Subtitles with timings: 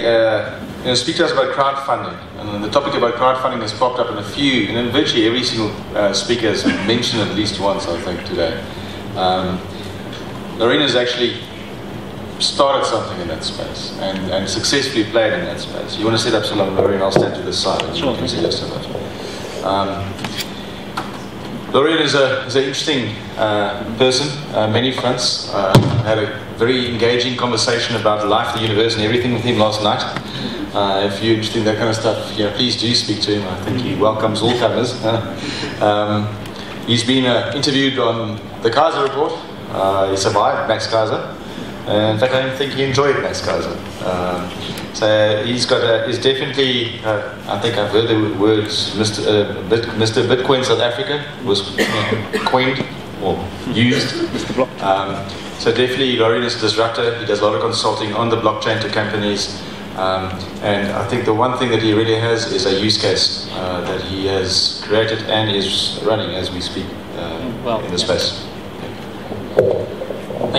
[0.00, 2.18] Uh, you know, speak to us about crowdfunding.
[2.40, 5.44] And the topic about crowdfunding has popped up in a few, and in virtually every
[5.44, 8.60] single uh, speaker has mentioned at least once, I think, today.
[9.16, 9.58] Um,
[10.58, 11.36] has actually
[12.40, 15.96] started something in that space and, and successfully played in that space.
[15.96, 18.18] You want to set up something, Lorien, I'll stand to the side and sure, you
[18.18, 18.62] can see us
[19.64, 20.12] um,
[21.72, 25.48] Lorien is, a, is an interesting uh, person, uh, many fronts.
[25.54, 25.72] Uh,
[26.04, 30.02] had a very engaging conversation about life, the universe, and everything with him last night.
[30.74, 33.48] Uh, if you're interested in that kind of stuff, know, please do speak to him.
[33.48, 35.02] I think he welcomes all comers.
[35.80, 36.28] um,
[36.86, 39.32] he's been uh, interviewed on the Keiser Report.
[39.70, 41.41] Uh, he survived Max Keiser.
[41.88, 43.76] In fact, I don't think he enjoyed Max Keiser.
[44.06, 49.26] Um, so he's got a, he's definitely, uh, I think I've heard the words Mr.
[49.26, 50.26] Uh, Bit, Mr.
[50.26, 51.62] Bitcoin South Africa was
[52.46, 52.84] coined
[53.22, 54.14] or used.
[54.80, 57.18] Um, so definitely Lorien is a disruptor.
[57.18, 59.60] He does a lot of consulting on the blockchain to companies.
[59.96, 60.30] Um,
[60.62, 63.82] and I think the one thing that he really has is a use case uh,
[63.82, 68.04] that he has created and is running as we speak uh, well, in the yeah.
[68.04, 68.51] space.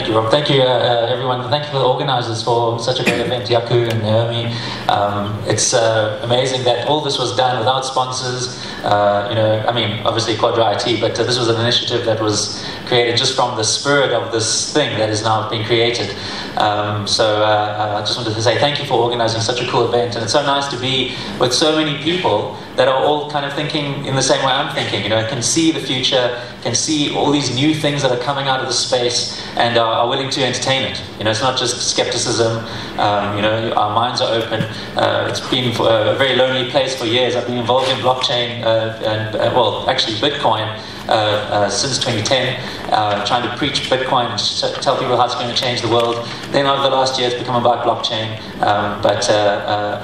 [0.04, 0.32] Thank you, Rob.
[0.32, 1.50] Thank you, uh, uh, everyone.
[1.50, 4.54] Thank you for the organisers for such a great event, Yaku and Naomi.
[4.90, 8.62] Um, it's uh, amazing that all this was done without sponsors.
[8.84, 12.20] Uh, you know, I mean, obviously Quadra IT, but uh, this was an initiative that
[12.22, 16.14] was created just from the spirit of this thing that is now being created.
[16.58, 19.88] Um, so uh, I just wanted to say thank you for organising such a cool
[19.88, 23.46] event, and it's so nice to be with so many people that are all kind
[23.46, 25.04] of thinking in the same way I'm thinking.
[25.04, 28.24] You know, I can see the future, can see all these new things that are
[28.24, 31.02] coming out of the space, and are, are willing to entertain it.
[31.18, 32.64] You know, it's not just skepticism.
[33.00, 34.62] Um, you know, our minds are open.
[34.96, 37.36] Uh, it's been a very lonely place for years.
[37.36, 40.80] I've been involved in blockchain uh, and uh, well, actually Bitcoin.
[41.10, 41.12] Uh,
[41.52, 42.58] uh, since 2010,
[42.94, 46.26] uh, trying to preach Bitcoin and tell people how it's going to change the world.
[46.54, 48.40] Then over the last year, it's become about blockchain.
[48.62, 49.26] Um, but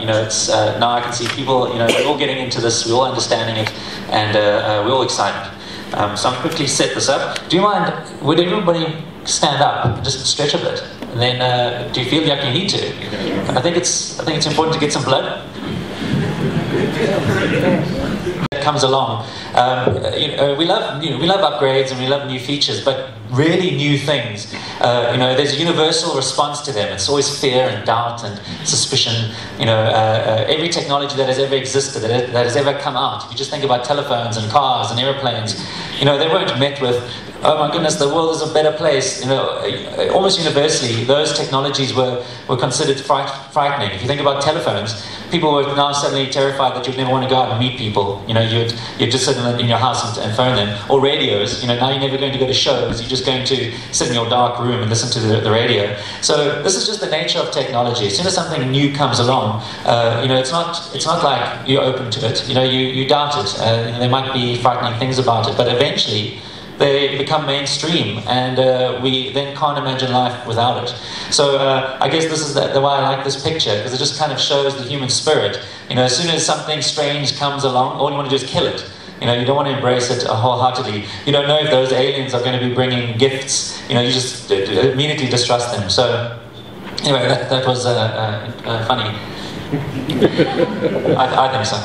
[0.02, 1.72] you know, it's now I can see people.
[1.72, 2.86] You know, we're all getting into this.
[2.86, 3.72] We're all understanding it,
[4.10, 4.34] and
[4.86, 5.48] we're all excited.
[5.94, 7.50] Um, so I'm quickly set this up.
[7.50, 7.94] Do you mind?
[8.22, 8.86] Would everybody
[9.26, 12.70] stand up, just stretch a bit, and then uh, do you feel like you need
[12.70, 12.88] to?
[13.58, 15.46] I think it's I think it's important to get some blood.
[18.62, 19.26] comes along.
[19.56, 22.84] Um, you know, we love you know, we love upgrades and we love new features,
[22.84, 24.54] but really new things.
[24.82, 26.92] Uh, you know, there's a universal response to them.
[26.92, 29.32] It's always fear and doubt and suspicion.
[29.60, 32.96] You know, uh, uh, every technology that has ever existed, that, that has ever come
[32.96, 33.26] out.
[33.26, 35.64] If you just think about telephones and cars and airplanes,
[36.00, 37.04] you know, they weren't met with
[37.44, 39.22] oh my goodness, the world is a better place.
[39.22, 43.92] You know, almost universally, those technologies were, were considered fright, frightening.
[43.92, 47.30] If you think about telephones, people were now suddenly terrified that you'd never want to
[47.30, 48.24] go out and meet people.
[48.28, 50.78] You know, you'd, you'd just sit in, your house and, and, phone them.
[50.90, 53.02] Or radios, you know, now you're never going to go to shows.
[53.02, 55.96] You're just going to sit in your dark room and listen to the, the radio.
[56.22, 58.08] So this is just the nature of technology.
[58.08, 61.68] As soon as something new comes along, uh, you know, it's not, it's not like
[61.68, 62.48] you're open to it.
[62.48, 63.60] You know, you, you doubt it.
[63.60, 66.40] Uh, there might be frightening things about it, but eventually
[66.80, 70.90] they become mainstream, and uh, we then can't imagine life without it.
[71.30, 73.98] So uh, I guess this is the, the, why I like this picture because it
[73.98, 75.60] just kind of shows the human spirit.
[75.90, 78.50] You know, as soon as something strange comes along, all you want to do is
[78.50, 78.90] kill it.
[79.20, 81.06] You know, you don't want to embrace it wholeheartedly.
[81.26, 83.82] You don't know if those aliens are going to be bringing gifts.
[83.90, 85.90] You know, you just immediately distrust them.
[85.90, 86.40] So
[87.04, 89.10] anyway, that, that was uh, uh, uh funny.
[91.16, 91.78] I, I think so.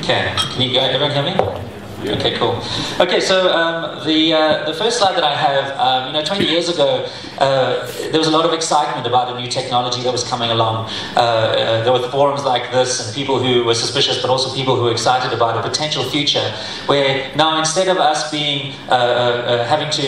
[0.00, 1.62] Okay, can you everyone hear me?
[2.06, 2.14] Yeah.
[2.14, 2.62] Okay, cool.
[3.00, 6.44] Okay, so um, the uh, the first slide that I have, um, you know, 20
[6.44, 7.04] years ago,
[7.38, 10.88] uh, there was a lot of excitement about a new technology that was coming along.
[11.16, 14.76] Uh, uh there were forums like this, and people who were suspicious, but also people
[14.76, 16.54] who were excited about a potential future.
[16.86, 20.06] Where now, instead of us being uh, uh, having to,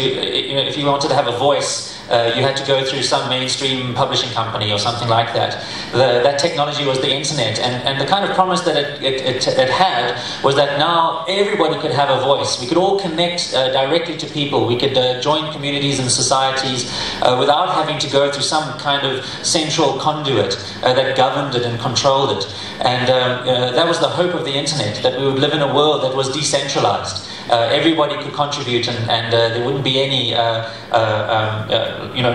[0.49, 3.03] you know, if you wanted to have a voice uh, you had to go through
[3.03, 5.65] some mainstream publishing company or something like that.
[5.93, 9.21] The, that technology was the internet, and, and the kind of promise that it, it,
[9.23, 12.61] it, it had was that now everybody could have a voice.
[12.61, 14.67] We could all connect uh, directly to people.
[14.67, 16.91] We could uh, join communities and societies
[17.23, 21.63] uh, without having to go through some kind of central conduit uh, that governed it
[21.63, 22.55] and controlled it.
[22.81, 25.63] And um, uh, that was the hope of the internet, that we would live in
[25.63, 30.01] a world that was decentralized uh, everybody could contribute and, and uh, there wouldn't be
[30.01, 30.99] any uh, uh
[31.37, 32.35] um, uh, you know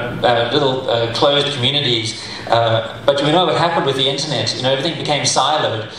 [0.51, 0.81] little
[1.13, 2.23] closed communities.
[2.47, 4.55] but we know what happened with the internet.
[4.55, 5.91] You know everything became siloed.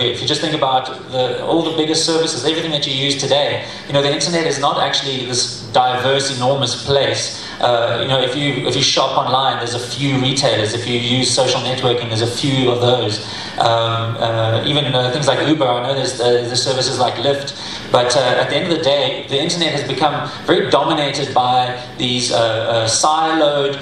[0.00, 3.66] if you just think about the, all the biggest services, everything that you use today,
[3.86, 8.36] you know the internet is not actually this diverse, enormous place Uh, you know, if
[8.36, 10.74] you if you shop online, there's a few retailers.
[10.74, 13.26] If you use social networking, there's a few of those.
[13.58, 17.58] Um, uh, even uh, things like Uber, I know there's, uh, there's services like Lyft.
[17.90, 21.82] But uh, at the end of the day, the internet has become very dominated by
[21.96, 23.74] these uh, siloed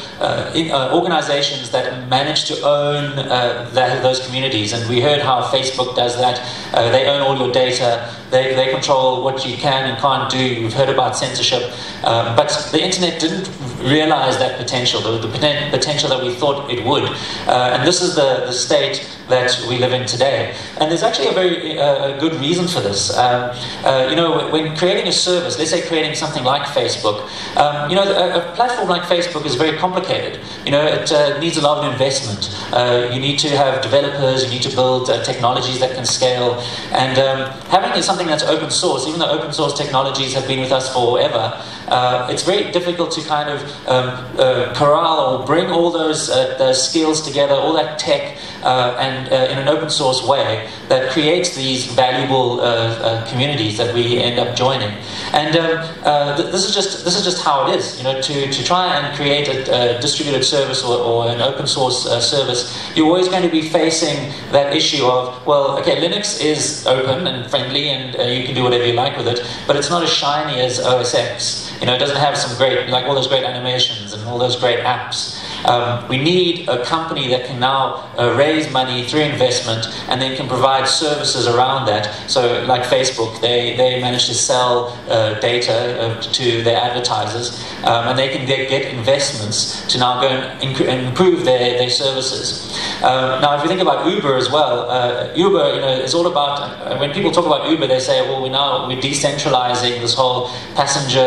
[0.55, 4.73] in, organizations that manage to own that, those communities.
[4.73, 6.41] And we heard how Facebook does that.
[6.73, 8.09] they own all your data.
[8.31, 10.63] They, they control what you can and can't do.
[10.63, 11.73] We've heard about censorship.
[12.05, 13.49] Um, but the internet didn't
[13.81, 15.29] realize that potential, the, the
[15.71, 17.05] potential that we thought it would.
[17.47, 20.55] and this is the, the state that we live in today.
[20.79, 23.17] And there's actually a very uh, good reason for this.
[23.17, 23.51] Um,
[23.85, 27.97] uh, you know, when creating a service, let's say creating something like Facebook, um, you
[27.97, 30.41] know, a, a, platform like Facebook is very complicated.
[30.65, 32.55] You know, it uh, needs a lot of investment.
[32.73, 36.61] Uh, you need to have developers, you need to build uh, technologies that can scale.
[36.93, 40.73] And um, having something that's open source, even though open source technologies have been with
[40.73, 46.29] us forever, uh, it's very difficult to kind of um, corral or bring all those,
[46.29, 51.11] those skills together, all that tech, uh, and uh, in an open source way that
[51.13, 54.91] creates these valuable uh, communities that we end up joining.
[55.33, 57.97] And um, th- this is just this is just how it is.
[57.99, 61.67] You know, to, to try and create a, a distributed service or, or, an open
[61.67, 62.61] source service,
[62.97, 67.49] you're always going to be facing that issue of well, okay, Linux is open and
[67.49, 70.61] friendly, and you can do whatever you like with it, but it's not as shiny
[70.61, 71.73] as OS X.
[71.81, 74.57] You know, it doesn't have some great, like all those great animations and all those
[74.57, 75.36] great apps.
[75.67, 80.37] Um, we need a company that can now uh, raise money through investment and then
[80.37, 82.31] can provide services around that.
[82.31, 88.09] So, like Facebook, they, they manage to sell uh, data uh, to their advertisers um,
[88.09, 92.73] and they can get, get, investments to now go and improve their, their services.
[93.03, 96.27] Um, now, if you think about Uber as well, uh, Uber, you know, is all
[96.29, 100.15] about uh, when people talk about Uber, they say, well, we now we're decentralizing this
[100.15, 101.21] whole passenger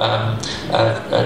[0.00, 0.38] um,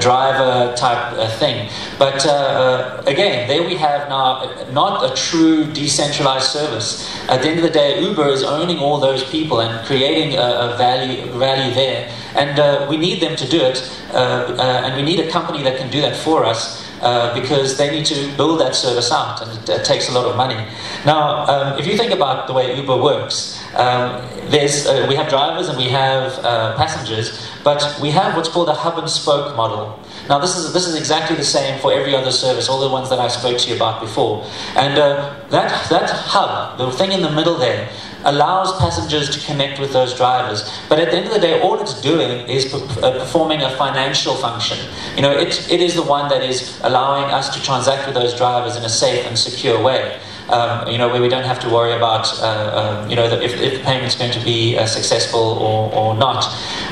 [0.01, 1.71] driver type thing.
[1.99, 7.09] But uh, again, there we have now not a true decentralized service.
[7.29, 10.41] At the end of the day, Uber is owning all those people and creating a,
[10.41, 13.79] a value value there, and uh, we need them to do it,
[14.13, 16.85] uh, uh and we need a company that can do that for us.
[17.03, 20.37] Uh, because they need to build that service out, and it, takes a lot of
[20.37, 20.57] money.
[21.05, 25.29] Now, um, if you think about the way Uber works, um, there's, uh, we have
[25.29, 29.55] drivers and we have uh, passengers, but we have what's called a hub and spoke
[29.55, 30.01] model.
[30.29, 33.11] Now, this is, this is exactly the same for every other service, all the ones
[33.11, 34.45] that I spoke to you about before.
[34.75, 37.91] And uh, that, that hub, the thing in the middle there,
[38.25, 40.71] allows passengers to connect with those drivers.
[40.89, 44.35] But at the end of the day, all it's doing is uh, performing a financial
[44.35, 44.79] function.
[45.15, 48.35] You know, it, it is the one that is allowing us to transact with those
[48.35, 50.19] drivers in a safe and secure way
[50.49, 53.61] um, you know, where we don't have to worry about, uh, um, you know, if,
[53.61, 56.45] if the payment's going to be uh, successful or, or not.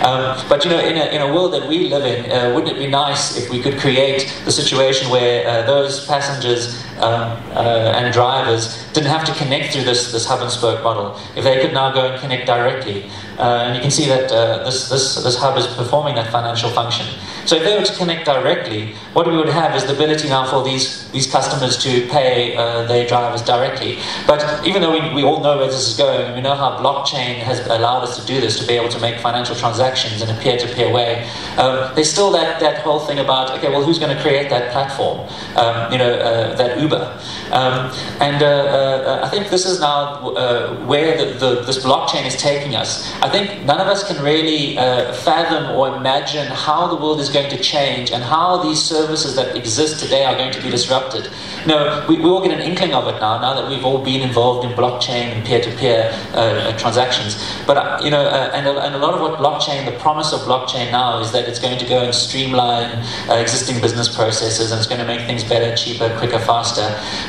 [0.02, 2.76] Um, but, you know, in a, in a world that we live in, uh, wouldn't
[2.76, 7.93] it be nice if we could create the situation where uh, those passengers um, uh,
[7.96, 11.19] and drivers didn't have to connect through this, this hub and spoke model?
[11.37, 13.10] If they could now go and connect directly.
[13.38, 14.28] Uh, and you can see that
[14.64, 17.06] this, this, this hub is performing that financial function.
[17.44, 20.48] So if they were to connect directly, what we would have is the ability now
[20.48, 23.98] for these, these customers to pay uh, their drivers directly.
[24.26, 27.36] But even though we, we all know where this is going, we know how blockchain
[27.38, 30.40] has allowed us to do this, to be able to make financial transactions in a
[30.40, 31.28] peer-to-peer way,
[31.58, 34.72] um, there's still that, that whole thing about, okay, well, who's going to create that
[34.72, 35.28] platform?
[35.56, 37.20] Um, you know, uh, that Uber.
[37.50, 42.24] Um, and uh, uh, I think this is now uh, where the, the, this blockchain
[42.24, 43.12] is taking us.
[43.20, 47.28] I think none of us can really uh, fathom or imagine how the world is
[47.32, 51.28] going to change and how these services that exist today are going to be disrupted.
[51.66, 54.20] No, we, we all get an inkling of it now, now that we've all been
[54.20, 57.36] involved in blockchain and peer-to-peer uh, transactions.
[57.66, 60.32] But, uh, you know, uh, and, a, and a lot of what blockchain, the promise
[60.32, 62.90] of blockchain now is that it's going to go and streamline
[63.28, 66.82] uh, existing business processes and it's going to make things better, cheaper, quicker, faster.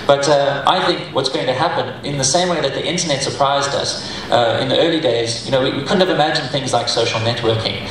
[0.07, 3.21] But uh, I think what's going to happen, in the same way that the internet
[3.21, 6.73] surprised us uh, in the early days, you know, we, we, couldn't have imagined things
[6.73, 7.87] like social networking.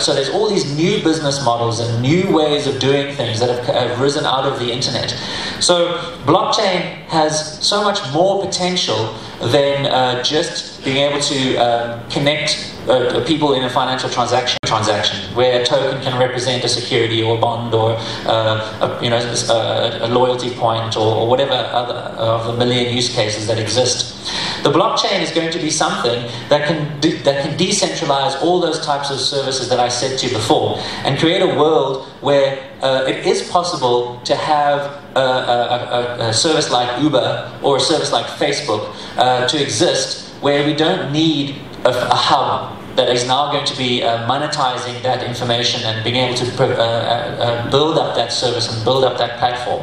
[0.00, 3.64] so there's all these new business models and new ways of doing things that have,
[3.74, 5.10] have risen out of the internet.
[5.60, 12.76] So blockchain has so much more potential than uh, just being able to um, connect
[12.88, 17.36] uh, people in a financial transaction transaction where a token can represent a security or
[17.36, 21.98] a bond or uh, a, you know a, a loyalty point or, or, whatever other
[22.18, 24.14] of the million use cases that exist.
[24.66, 28.84] The blockchain is going to be something that can de- that can decentralize all those
[28.84, 33.04] types of services that I said to you before and create a world where uh,
[33.06, 34.80] it is possible to have
[35.14, 40.66] a, a, a, service like Uber or a service like Facebook uh, to exist where
[40.66, 45.82] we don't need a, hub that is now going to be uh, monetizing that information
[45.84, 49.82] and being able to uh, uh, build up that service and build up that platform.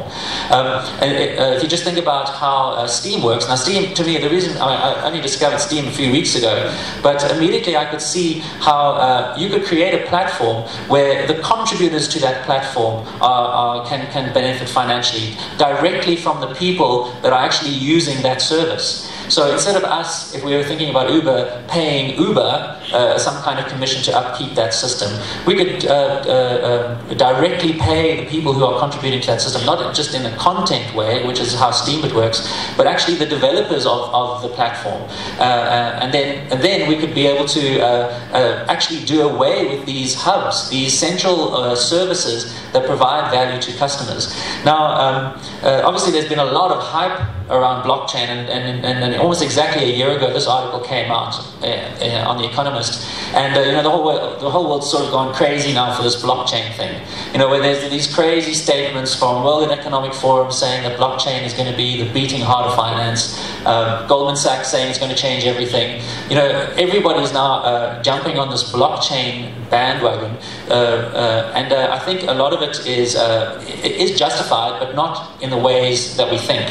[0.50, 4.18] Um, and it, if you just think about how Steem works, now Steem, to me,
[4.18, 8.00] the reason I, I, only discovered Steem a few weeks ago, but immediately I could
[8.00, 13.86] see how you could create a platform where the contributors to that platform are, are,
[13.86, 19.10] can, can benefit financially directly from the people that are actually using that service.
[19.28, 23.58] So instead of us, if we were thinking about Uber, paying Uber uh, some kind
[23.58, 25.10] of commission to upkeep that system,
[25.46, 29.64] we could uh, uh, um, directly pay the people who are contributing to that system,
[29.64, 33.86] not just in a content way, which is how Steemit works, but actually the developers
[33.86, 35.02] of, of the platform.
[35.38, 39.66] Uh, uh, and, then, and then we could be able to uh, actually do away
[39.66, 44.34] with these hubs, these central services that provide value to customers.
[44.64, 49.42] Now, um, obviously there's been a lot of hype around blockchain, and, and, and, almost
[49.42, 53.60] exactly a year ago, this article came out uh, uh, on The Economist, and uh,
[53.60, 56.22] you know the whole world, the whole world's sort of gone crazy now for this
[56.22, 57.02] blockchain thing.
[57.32, 61.52] You know, where there's these crazy statements from World Economic Forum saying that blockchain is
[61.52, 65.16] going to be the beating heart of finance, um, Goldman Sachs saying it's going to
[65.16, 66.02] change everything.
[66.30, 66.48] You know,
[66.78, 70.36] everybody's now uh, jumping on this blockchain bandwagon,
[70.68, 73.16] uh, uh, and I think a lot of it is
[73.84, 76.70] is justified, but not in the ways that we think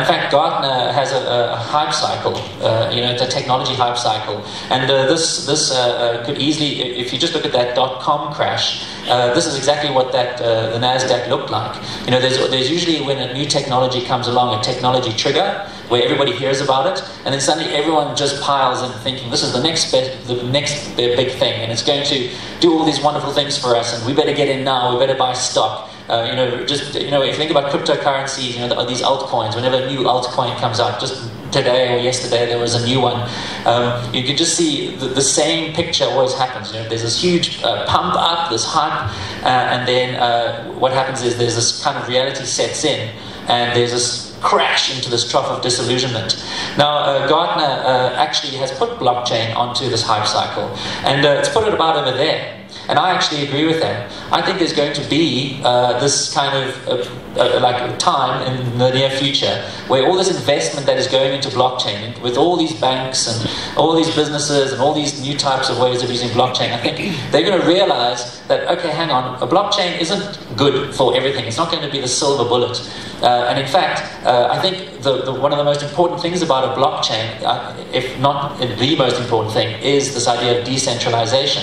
[0.00, 2.36] in fact, Gartner has a, a hype cycle.
[2.60, 6.98] Uh, you know, a technology hype cycle, and uh, this this uh, uh, could easily,
[6.98, 10.38] if you just look at that dot com crash, uh, this is exactly what that
[10.38, 11.74] the Nasdaq looked like.
[12.04, 16.02] You know, there's there's usually when a new technology comes along, a technology trigger where
[16.04, 19.62] everybody hears about it, and then suddenly everyone just piles in thinking this is the
[19.62, 22.19] next bit, the next big thing, and it's going to
[22.60, 24.92] do all these wonderful things for us, and we better get in now.
[24.92, 25.90] We better buy stock.
[26.08, 29.02] Uh, you know, just you know, if you think about cryptocurrencies, you know, the, these
[29.02, 29.54] altcoins.
[29.54, 33.28] Whenever a new altcoin comes out, just today or yesterday there was a new one.
[33.64, 36.72] Um, you can just see the, the, same picture always happens.
[36.72, 39.10] You know, there's this huge uh, pump up, this hype,
[39.44, 43.14] uh, and then uh, what happens is there's this kind of reality sets in,
[43.48, 46.42] and there's this crash into this trough of disillusionment.
[46.76, 50.64] Now, uh, Gartner uh, actually has put blockchain onto this hype cycle,
[51.04, 52.59] and uh, it's put it about over there.
[52.90, 54.10] And I actually agree with them.
[54.32, 58.78] I think there's going to be uh, this kind of uh, uh, like time in
[58.78, 62.74] the near future where all this investment that is going into blockchain, with all these
[62.80, 66.72] banks and all these businesses and all these new types of ways of using blockchain,
[66.72, 71.16] I think they're going to realize that okay, hang on, a blockchain isn't good for
[71.16, 71.44] everything.
[71.44, 72.76] It's not going to be the silver bullet.
[73.22, 76.42] Uh, and in fact, uh, I think the, the, one of the most important things
[76.42, 81.62] about a blockchain, uh, if not the most important thing, is this idea of decentralization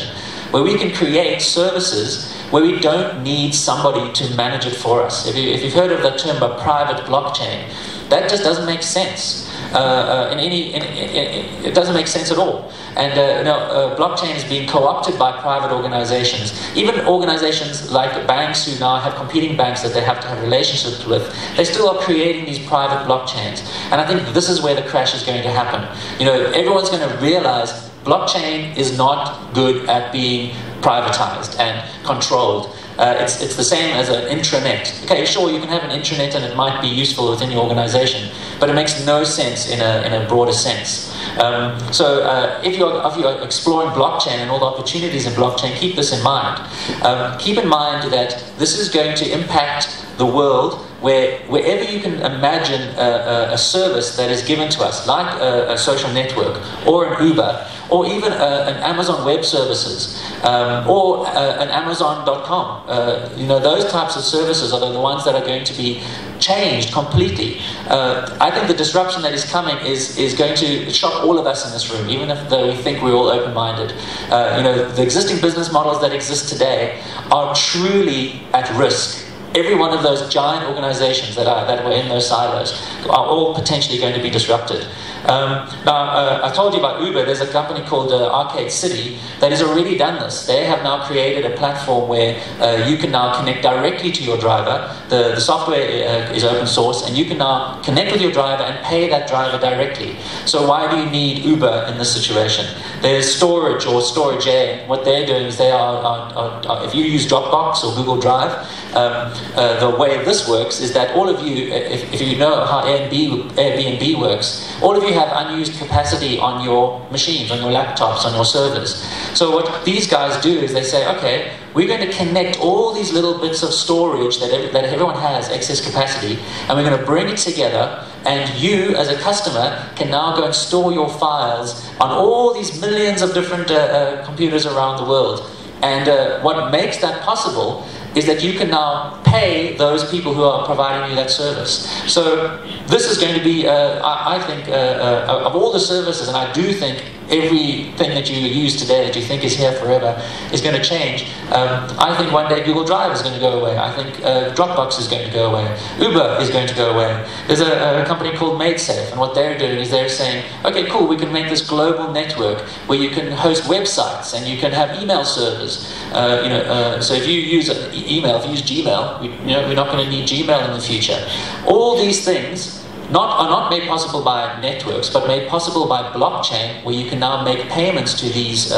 [0.52, 5.28] where we can create services where we don't need somebody to manage it for us.
[5.28, 7.68] If, you, if you've heard of the term a private blockchain,
[8.10, 9.48] that just doesn't make sense.
[9.74, 12.72] Uh, uh, in any, in, in, it doesn't make sense at all.
[12.96, 16.54] And uh, you know, uh, blockchain is being co-opted by private organizations.
[16.76, 21.06] Even organizations like banks who now have competing banks that they have to have relationships
[21.06, 23.62] with, they still are creating these private blockchains.
[23.92, 25.86] And I think this is where the crash is going to happen.
[26.18, 32.74] You know, everyone's going to realize blockchain is not good at being privatized and controlled.
[32.98, 35.04] Uh, it's, it's the same as an intranet.
[35.04, 38.32] Okay, sure, you can have an intranet and it might be useful within your organization,
[38.60, 41.14] but it makes no sense in a, in a broader sense.
[41.38, 45.76] Um, so uh, if, you're, if you're exploring blockchain and all the opportunities in blockchain,
[45.76, 46.60] keep this in mind.
[47.04, 52.00] Um, keep in mind that this is going to impact the world where wherever you
[52.00, 56.12] can imagine a, a, a service that is given to us, like a, a social
[56.12, 61.70] network or an Uber, or even uh, an Amazon Web Services, um, or uh, an
[61.70, 62.84] Amazon.com.
[62.88, 66.04] Uh, you know, those types of services are the ones that are going to be
[66.40, 67.60] changed completely.
[67.88, 71.46] Uh, I think the disruption that is coming is, is going to shock all of
[71.46, 73.94] us in this room, even if though we think we're all open-minded.
[74.30, 77.02] Uh, you know, the existing business models that exist today
[77.32, 82.08] are truly at risk every one of those giant organizations that, are, that were in
[82.10, 84.86] those silos are all potentially going to be disrupted.
[85.28, 87.26] Um, now, uh, I told you about Uber.
[87.26, 90.48] There's a company called uh, Arcade City that has already done this.
[90.48, 94.38] They have now created a platform where uh, you can now connect directly to your
[94.38, 94.94] driver.
[95.10, 98.64] The, the software uh, is open source, and you can now connect with your driver
[98.64, 100.18] and pay that driver directly.
[100.46, 102.66] So, why do you need Uber in this situation?
[103.02, 104.88] There's Storj or storage air.
[104.88, 108.20] What they're doing is they are, are, are, are if you use Dropbox or Google
[108.20, 108.52] Drive,
[108.96, 112.66] um, uh, the way this works is that all of you, if, if you know
[112.66, 117.72] how Airbnb, Airbnb works, all of you have unused capacity on your machines, on your
[117.72, 119.04] laptops, on your servers.
[119.34, 123.12] So what these guys do is they say, okay, we're going to connect all these
[123.14, 127.06] little bits of storage that, every, that everyone has, excess capacity, and we're going to
[127.06, 131.88] bring it together and you, as a customer, can now go and store your files
[132.02, 135.50] on all these millions of different uh, uh, computers around the world.
[135.82, 137.88] And uh, what makes that possible
[138.18, 141.74] is that you can now pay those people who are providing you that service.
[142.12, 142.58] So
[142.88, 146.28] this is going to be, uh, I, I, think, uh, uh, of all the services,
[146.28, 150.22] and I do think everything that you use today that you think is here forever
[150.52, 151.24] is going to change.
[151.52, 153.78] Um, I think one day Google Drive is going to go away.
[153.78, 155.66] I think uh, Dropbox is going to go away.
[156.00, 157.28] Uber is going to go away.
[157.48, 161.08] There's a, a, company called MaidSafe, and what they're doing is they're saying, okay, cool,
[161.08, 165.02] we can make this global network where you can host websites and you can have
[165.02, 165.94] email servers.
[166.14, 169.54] Uh, you know, uh, so if you use email, if you use Gmail, we, you
[169.56, 171.28] know, we're not going to need Gmail in the future.
[171.66, 176.84] All these things not, are not made possible by networks, but made possible by blockchain,
[176.84, 178.78] where you can now make payments to these, uh,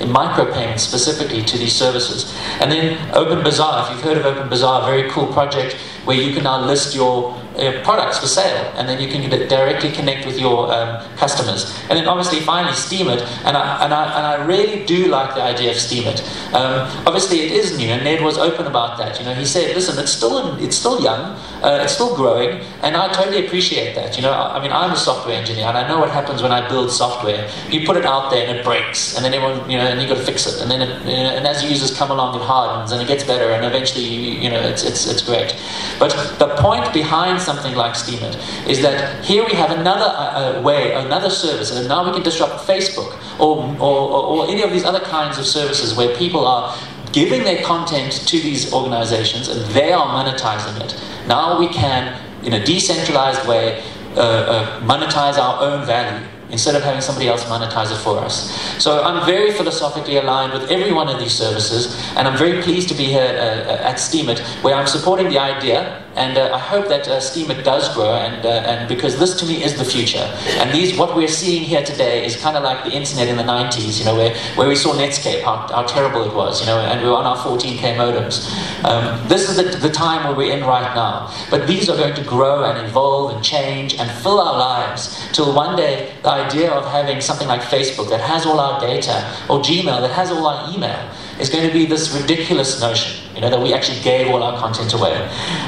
[0.00, 2.34] uh, micropayments specifically to these services.
[2.60, 6.44] And then OpenBazaar, if you've heard of OpenBazaar, a very cool project where you can
[6.44, 10.72] now list your uh, products for sale, and then you can directly connect with your
[10.72, 11.74] um, customers.
[11.88, 15.42] And then obviously, finally, Steemit, and I, and, I, and I really do like the
[15.42, 16.22] idea of Steemit.
[16.54, 19.18] Um, obviously, it is new, and Ned was open about that.
[19.18, 22.96] You know, he said, listen, it's still, it's still young, uh, it's still growing, and
[22.96, 24.16] I totally appreciate that.
[24.16, 26.52] You know, I, I mean, I'm a software engineer, and I know what happens when
[26.52, 27.50] I build software.
[27.70, 30.06] You put it out there, and it breaks, and then everyone, you know, and you
[30.06, 32.44] got to fix it, and then, it, you know, and as users come along, it
[32.44, 35.56] hardens, and it gets better, and eventually, you, you know, it's, it's, it's great.
[35.98, 38.34] But the point behind something like Steemit
[38.72, 42.22] is that here we have another uh, uh, way, another service, and now we can
[42.30, 43.10] disrupt Facebook
[43.44, 43.52] or,
[43.88, 43.98] or,
[44.30, 46.76] or any of these other kinds of services where people are
[47.12, 50.92] giving their content to these organizations and they are monetizing it.
[51.26, 52.02] Now we can,
[52.44, 53.82] in a decentralized way,
[54.16, 58.36] uh, uh, monetize our own value instead of having somebody else monetize it for us.
[58.82, 61.80] So I'm very philosophically aligned with every one of these services,
[62.16, 66.02] and I'm very pleased to be here uh, at Steemit, where I'm supporting the idea
[66.18, 69.46] and uh, I hope that uh, Steemit does grow, and, uh, and because this to
[69.46, 70.26] me is the future.
[70.58, 73.44] And these, what we're seeing here today is kind of like the internet in the
[73.44, 76.80] 90s, you know, where, where we saw Netscape, how, how terrible it was, you know,
[76.80, 78.50] and we were on our 14K modems.
[78.84, 81.32] Um, this is the, the time where we're in right now.
[81.50, 85.54] But these are going to grow and evolve and change and fill our lives till
[85.54, 89.60] one day the idea of having something like Facebook that has all our data, or
[89.60, 91.10] Gmail that has all our email,
[91.40, 94.58] is going to be this ridiculous notion, you know, that we actually gave all our
[94.58, 95.14] content away.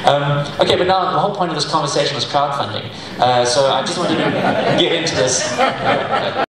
[0.03, 2.91] Um, okay, but now the whole point of this conversation was crowdfunding.
[3.17, 4.29] Uh, so I just wanted to
[4.77, 5.57] get into this.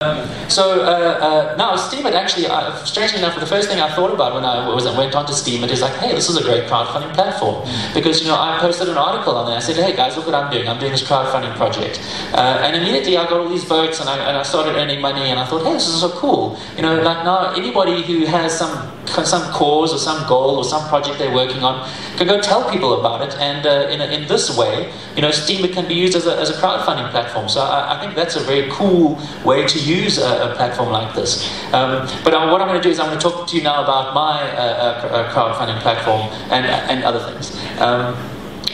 [0.03, 4.13] Um, so uh, uh, now Steemit actually, uh, strangely enough, the first thing I thought
[4.13, 7.15] about when I was, went onto Steemit is like, hey, this is a great crowdfunding
[7.15, 7.63] platform.
[7.95, 9.57] Because, you know, I posted an article on there.
[9.57, 10.67] I said, hey guys, look what I'm doing.
[10.67, 12.01] I'm doing this crowdfunding project.
[12.35, 15.31] Uh, and immediately I got all these votes and I, and I started earning money
[15.31, 16.59] and I thought, hey, this is so cool.
[16.75, 20.89] You know, like now anybody who has some some cause or some goal or some
[20.89, 23.35] project they're working on, can go tell people about it.
[23.39, 26.37] And uh, in, a, in this way, you know, Steemit can be used as a,
[26.39, 27.49] as a crowdfunding platform.
[27.49, 31.15] So I, I think that's a very cool way to use a, a platform like
[31.15, 31.49] this.
[31.73, 33.63] Um, but uh, what I'm going to do is I'm going to talk to you
[33.63, 37.57] now about my uh, uh, uh crowdfunding platform and, and other things.
[37.81, 38.17] Um,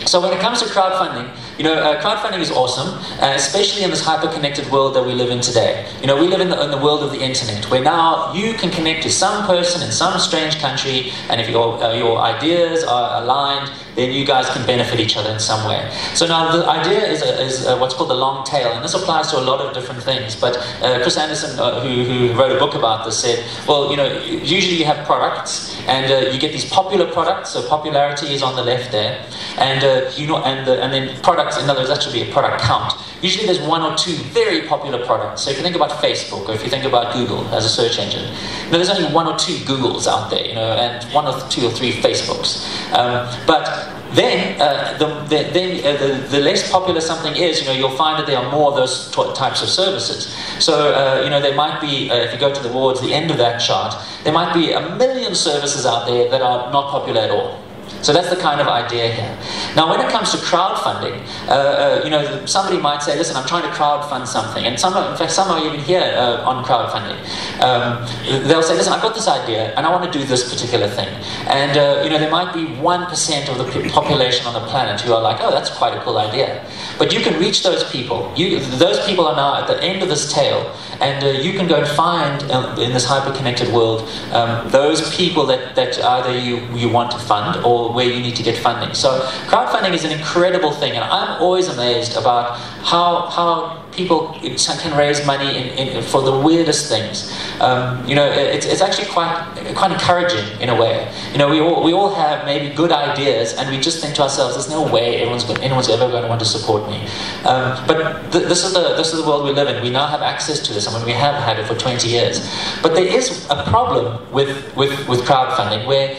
[0.06, 2.88] so when it comes to crowdfunding, you know, uh, crowdfunding is awesome,
[3.20, 5.90] uh, especially in this hyper-connected world that we live in today.
[6.00, 8.54] You know, we live in the, in the, world of the internet, where now you
[8.54, 12.84] can connect to some person in some strange country, and if your, uh, your ideas
[12.84, 15.90] are aligned, then you guys can benefit each other in some way.
[16.14, 18.94] So now the idea is, a, is a, what's called the long tail, and this
[18.94, 20.36] applies to a lot of different things.
[20.36, 23.96] But uh, Chris Anderson, uh, who, who, wrote a book about this, said, well, you
[23.96, 27.50] know, usually you have products, and uh, you get these popular products.
[27.50, 29.26] So popularity is on the left there,
[29.58, 31.47] and uh, you know, and the, and then products.
[31.56, 32.92] In other words, that should be a product count.
[33.22, 35.42] Usually there's one or two very popular products.
[35.42, 37.98] So if you think about Facebook or if you think about Google as a search
[37.98, 41.26] engine, you know, there's only one or two Googles out there, you know, and one
[41.26, 42.66] or two or three Facebooks.
[42.92, 43.64] Um, but
[44.12, 47.96] then, uh, the, the, then uh, the, the, less popular something is, you know, you'll
[47.96, 50.34] find that there are more of those types of services.
[50.58, 53.12] So, uh, you know, there might be, uh, if you go to the, towards the
[53.12, 56.90] end of that chart, there might be a million services out there that are not
[56.90, 57.60] popular at all.
[58.02, 59.36] So that's the kind of idea here.
[59.74, 61.16] Now, when it comes to crowdfunding,
[61.48, 64.96] uh, uh, you know, somebody might say, "Listen, I'm trying to crowdfund something," and some,
[65.10, 67.18] in fact, some are even here uh, on crowdfunding.
[67.60, 68.06] Um,
[68.48, 71.08] they'll say, "Listen, I've got this idea, and I want to do this particular thing."
[71.46, 75.00] And uh, you know, there might be one percent of the population on the planet
[75.00, 76.64] who are like, "Oh, that's quite a cool idea,"
[76.98, 78.32] but you can reach those people.
[78.36, 80.58] You, those people are now at the end of this tail,
[81.00, 85.46] and uh, you can go and find uh, in this hyper-connected world um, those people
[85.46, 88.94] that, that either you, you want to fund or where you need to get funding.
[88.94, 94.96] So crowdfunding is an incredible thing, and I'm always amazed about how, how people can
[94.96, 97.34] raise money in, in, for the weirdest things.
[97.60, 99.34] Um, you know, it's, it's actually quite
[99.74, 101.12] quite encouraging in a way.
[101.32, 104.22] You know, we all we all have maybe good ideas, and we just think to
[104.22, 106.98] ourselves, "There's no way going, anyone's ever going to want to support me."
[107.44, 107.98] Um, but
[108.32, 109.82] th- this is the this is the world we live in.
[109.82, 112.40] We now have access to this, I mean, we have had it for 20 years.
[112.82, 116.16] But there is a problem with with with crowdfunding where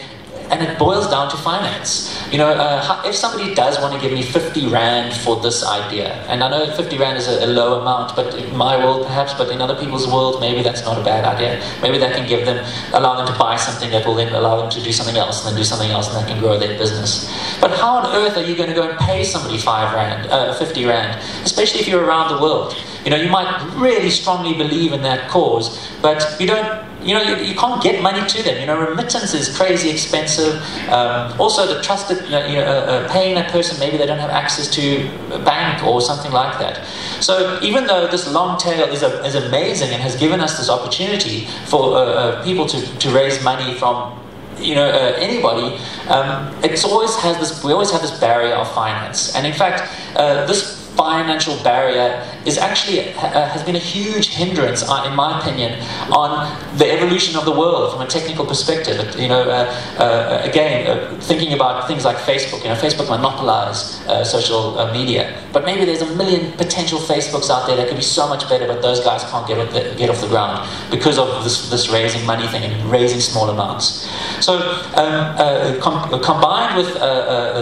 [0.50, 2.18] and it boils down to finance.
[2.32, 6.14] You know, uh, if somebody does want to give me 50 Rand for this idea,
[6.28, 9.32] and I know 50 Rand is a, a, low amount, but in my world perhaps,
[9.34, 11.62] but in other people's world, maybe that's not a bad idea.
[11.82, 14.70] Maybe that can give them, allow them to buy something that will then allow them
[14.70, 17.30] to do something else, and then do something else, and that can grow their business.
[17.60, 20.54] But how on earth are you going to go and pay somebody 5 Rand, uh,
[20.54, 22.74] 50 Rand, especially if you're around the world?
[23.04, 27.22] You know, you might really strongly believe in that cause, but you don't you know,
[27.22, 28.60] you, you, can't get money to them.
[28.60, 30.60] You know, remittance is crazy expensive.
[30.88, 34.30] Um, also, the trusted, you know, uh, uh, paying a person, maybe they don't have
[34.30, 36.84] access to a bank or something like that.
[37.20, 40.68] So, even though this long tail is, a, is amazing and has given us this
[40.68, 44.18] opportunity for uh, uh people to, to raise money from
[44.58, 45.76] you know uh, anybody
[46.08, 49.90] um, it's always has this we always have this barrier of finance and in fact
[50.16, 55.38] uh, this financial barrier is actually uh, has been a huge hindrance, uh, in my
[55.38, 55.78] opinion,
[56.10, 56.30] on
[56.78, 58.98] the evolution of the world from a technical perspective.
[59.18, 59.64] You know, uh,
[59.98, 62.62] uh again, uh, thinking about things like Facebook.
[62.62, 65.22] You know, Facebook monopolized uh, social media,
[65.52, 68.66] but maybe there's a million potential Facebooks out there that could be so much better,
[68.66, 71.88] but those guys can't get off the, get off the ground because of this, this
[71.90, 74.08] raising money thing and raising small amounts.
[74.40, 74.58] So,
[74.96, 76.94] um, com- combined with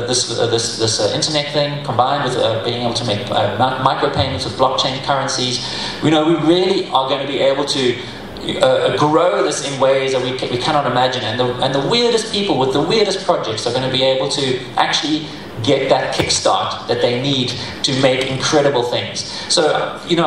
[0.09, 5.64] this this this internet thing, combined with being able to make micropayments with blockchain currencies.
[6.02, 7.98] You know, we really are going to be able to
[8.62, 11.22] uh, grow this in ways that we, we cannot imagine.
[11.22, 14.28] And the, and the weirdest people with the weirdest projects are going to be able
[14.31, 15.26] to actually
[15.62, 19.25] get that kickstart that they need to make incredible things.
[19.53, 20.27] So, you know,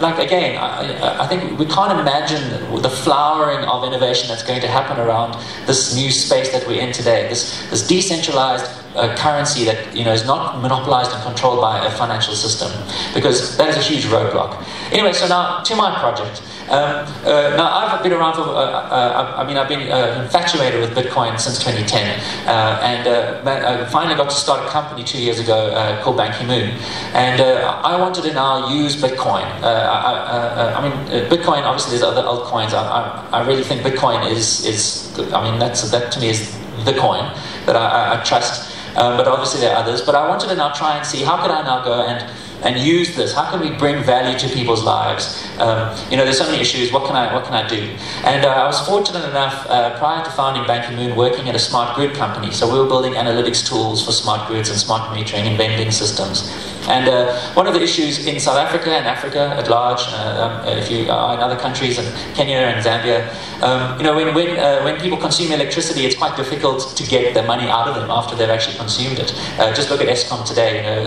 [0.00, 2.42] like again, I, I, think we can't imagine
[2.82, 5.36] the flowering of innovation that's going to happen around
[5.66, 7.28] this new space that we're in today.
[7.28, 11.90] This, this decentralized uh, currency that you know is not monopolized and controlled by a
[11.92, 12.70] financial system,
[13.14, 14.64] because that is a huge roadblock.
[14.92, 16.42] Anyway, so now to my project.
[16.68, 20.80] Um, uh, now, I've been around for, uh, uh, I mean, I've been uh, infatuated
[20.80, 23.08] with Bitcoin since 2010, uh, and
[23.48, 26.68] I finally got to start a company two years ago called Bankymoon,
[27.14, 29.44] and I wanted to now use Bitcoin.
[29.62, 30.92] I, I, mean,
[31.30, 32.74] Bitcoin, obviously, there's other altcoins.
[32.74, 36.54] I, I, really think Bitcoin is, is, I mean, that's, that to me is
[36.84, 37.24] the coin
[37.64, 38.76] that I, I trust.
[38.96, 40.02] Um, but obviously there are others.
[40.02, 42.28] But I wanted to now try and see how could I now go and
[42.62, 43.34] and use this?
[43.34, 45.46] How can we bring value to people's lives?
[45.58, 46.92] Um, you know, there's so many issues.
[46.92, 47.80] What can I, what can I do?
[48.24, 51.94] And uh, I was fortunate enough, uh, prior to founding Bankymoon, working at a smart
[51.96, 52.50] grid company.
[52.52, 56.52] So we were building analytics tools for smart grids and smart metering and vending systems.
[56.88, 60.78] And uh, one of the issues in South Africa and Africa at large, uh, um,
[60.78, 63.28] if you are in other countries, and Kenya and Zambia,
[63.62, 67.34] um, you know, when, when, uh, when people consume electricity, it's quite difficult to get
[67.34, 69.34] the money out of them after they've actually consumed it.
[69.58, 70.78] Uh, just look at Eskom today.
[70.78, 70.98] You know,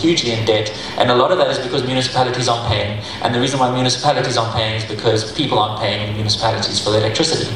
[0.00, 3.00] hugely in debt, and a lot of that is because municipalities aren't paying.
[3.22, 6.90] And the reason why municipalities aren't paying is because people aren't paying in municipalities for
[6.90, 7.54] their electricity.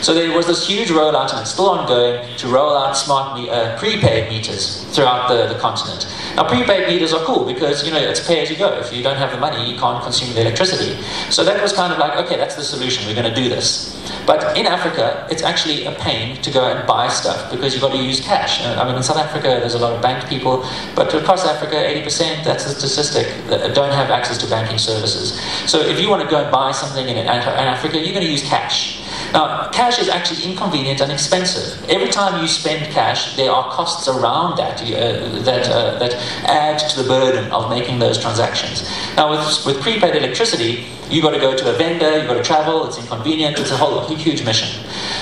[0.00, 3.50] So there was this huge rollout, and it's still ongoing, to roll out smart me-
[3.50, 6.06] uh, prepaid meters throughout the, the continent.
[6.36, 8.72] Now, prepaid meters are cool because you know it's pay as you go.
[8.78, 11.00] If you don't have the money, you can't consume the electricity.
[11.30, 13.06] So that was kind of like, okay, that's the solution.
[13.06, 13.94] We're going to do this.
[14.26, 17.92] But in Africa, it's actually a pain to go and buy stuff because you've got
[17.92, 18.62] to use cash.
[18.62, 21.76] Uh, I mean, in South Africa, there's a lot of banked people, but across Africa,
[21.76, 25.40] 80%, that's a statistic, that don't have access to banking services.
[25.70, 28.32] So if you want to go and buy something in, in Africa, you're going to
[28.32, 29.03] use cash.
[29.34, 31.90] Now, cash is actually inconvenient and expensive.
[31.90, 36.78] Every time you spend cash, there are costs around that uh, that, uh, that add
[36.78, 38.88] to the burden of making those transactions.
[39.16, 42.42] Now, with, with prepaid electricity, You've got to go to a vendor, you've got to
[42.42, 44.68] travel, it's inconvenient, it's a whole huge mission.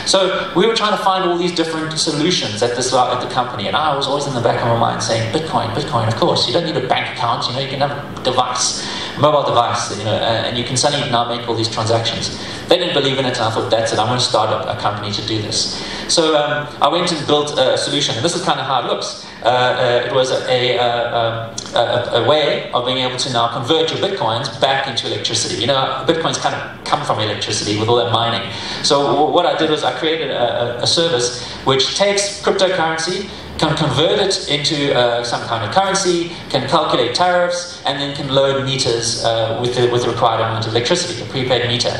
[0.06, 3.66] So we were trying to find all these different solutions at this at the company,
[3.66, 6.46] and I was always in the back of my mind saying, Bitcoin, Bitcoin, of course.
[6.46, 8.86] You don't need a bank account, you know, you can have a device,
[9.20, 12.38] mobile device, you know, and you can suddenly now make all these transactions.
[12.68, 14.76] They didn't believe in it, and I thought, that's it, I'm going to start a,
[14.76, 15.82] a company to do this.
[16.08, 18.86] So um, I went and built a solution, and this is kind of how it
[18.86, 19.26] looks.
[19.42, 23.32] Uh, uh, it was a, a, uh, um, a, a, way of being able to
[23.32, 25.60] now convert your bitcoins back into electricity.
[25.60, 28.48] You know, bitcoins kind of come from electricity with all that mining.
[28.84, 33.28] So what I did was I created a, a service which takes cryptocurrency
[33.62, 38.28] can convert it into uh, some kind of currency, can calculate tariffs, and then can
[38.28, 41.94] load meters uh, with, the, with the required amount of electricity, a prepaid meter.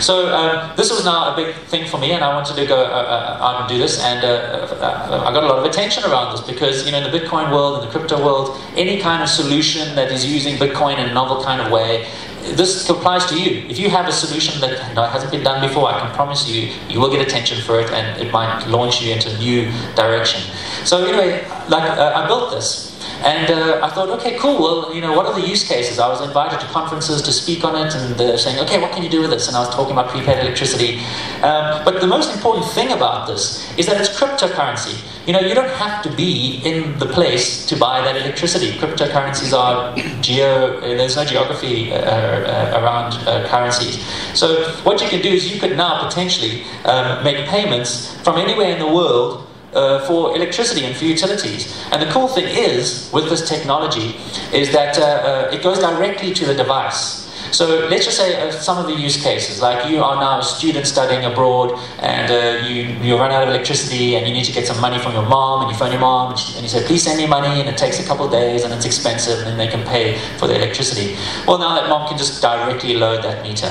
[0.00, 2.80] So um, this was now a big thing for me, and I wanted to go
[2.82, 6.32] uh, uh out and do this, and uh, I got a lot of attention around
[6.32, 9.28] this because, you know, in the Bitcoin world, in the crypto world, any kind of
[9.28, 12.08] solution that is using Bitcoin in a novel kind of way
[12.52, 13.66] this applies to you.
[13.68, 14.78] If you have a solution that
[15.10, 18.20] hasn't been done before, I can promise you, you will get attention for it and
[18.20, 20.42] it might launch you into a new direction.
[20.84, 22.93] So anyway, like uh, I built this.
[23.24, 24.60] And uh, I thought, okay, cool.
[24.60, 25.98] Well, you know, what are the use cases?
[25.98, 29.02] I was invited to conferences to speak on it, and they're saying, okay, what can
[29.02, 29.48] you do with this?
[29.48, 30.98] And I was talking about prepaid electricity.
[31.42, 34.96] Um, but the most important thing about this is that it's cryptocurrency.
[35.26, 38.72] You know, you don't have to be in the place to buy that electricity.
[38.72, 40.80] Cryptocurrencies are geo.
[40.80, 44.04] There's no geography uh, uh, around uh, currencies.
[44.34, 48.68] So what you can do is you could now potentially um, make payments from anywhere
[48.68, 51.74] in the world uh, for electricity and for utilities.
[51.90, 54.16] And the cool thing is, with this technology,
[54.52, 57.23] is that uh, uh, it goes directly to the device.
[57.54, 60.42] So let's just say uh, some of the use cases, like you are now a
[60.42, 64.52] student studying abroad and uh, you, you run out of electricity and you need to
[64.52, 66.68] get some money from your mom and you phone your mom and, she, and you
[66.68, 69.38] say, please send me money and it takes a couple of days and it's expensive
[69.38, 71.16] and then they can pay for the electricity.
[71.46, 73.70] Well, now that mom can just directly load that meter.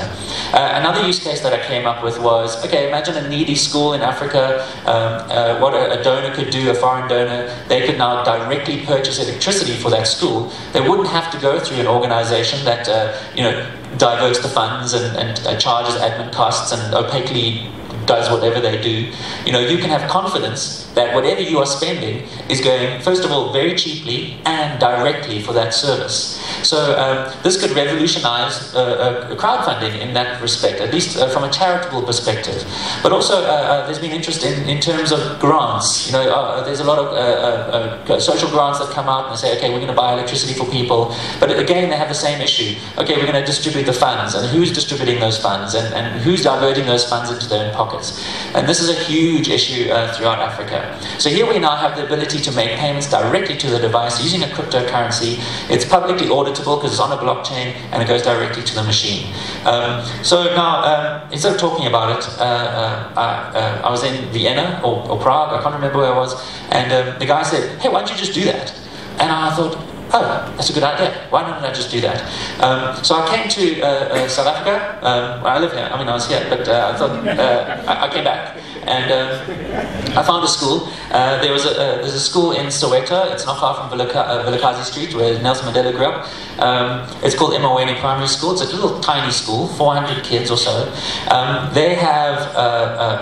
[0.53, 3.95] Uh, another use case that I came up with was, okay, imagine a needy school
[3.95, 7.97] in Africa, um, uh, what a, a donor could do, a foreign donor, they could
[7.97, 10.49] now directly purchase electricity for that school.
[10.71, 14.93] They wouldn't have to go through an organization that, uh, you know, diverts the funds
[14.93, 17.69] and, and charges admin costs and opaquely
[18.05, 19.11] does whatever they do,
[19.45, 23.31] you know, you can have confidence that whatever you are spending is going, first of
[23.31, 26.39] all, very cheaply and directly for that service.
[26.63, 31.43] So um, this could revolutionize uh, uh, crowdfunding in that respect, at least uh, from
[31.43, 32.63] a charitable perspective.
[33.01, 36.07] But also, uh, uh, there's been interest in, in terms of grants.
[36.07, 39.69] You know, uh, there's a lot of social grants that come out and say, okay,
[39.69, 41.15] we're going to buy electricity for people.
[41.39, 42.79] But again, they have the same issue.
[42.97, 46.43] Okay, we're going to distribute the funds, and who's distributing those funds, and, and who's
[46.43, 48.23] diverting those funds into their own pockets.
[48.53, 50.82] And this is a huge issue throughout Africa.
[51.19, 54.43] So here we now have the ability to make payments directly to the device using
[54.43, 55.37] a cryptocurrency.
[55.69, 59.33] It's publicly auditable because it's on a blockchain and it goes directly to the machine.
[59.65, 64.03] Um, so now, um, instead of talking about it, uh, uh, I, uh, I, was
[64.03, 66.33] in Vienna or, or, Prague, I can't remember where I was,
[66.71, 68.73] and um, the guy said, hey, why don't you just do that?
[69.19, 69.77] And I thought,
[70.13, 71.27] oh, that's a good idea.
[71.29, 72.21] Why don't I just do that?
[72.61, 74.99] Um, so I came to uh, uh, South Africa.
[75.01, 75.89] Um, I live here.
[75.91, 79.11] I mean, I was here, but uh, I thought uh, I, I, came back and
[79.11, 80.89] um, I found a school.
[81.11, 83.31] Uh, there was a, there's a school in Soweto.
[83.33, 86.29] It's not far from Vilakazi Street, where Nelson Mandela grew up.
[86.59, 88.51] Um, it's called Emaweni Primary School.
[88.51, 90.91] It's a little tiny school, 400 kids or so.
[91.31, 92.53] Um, they have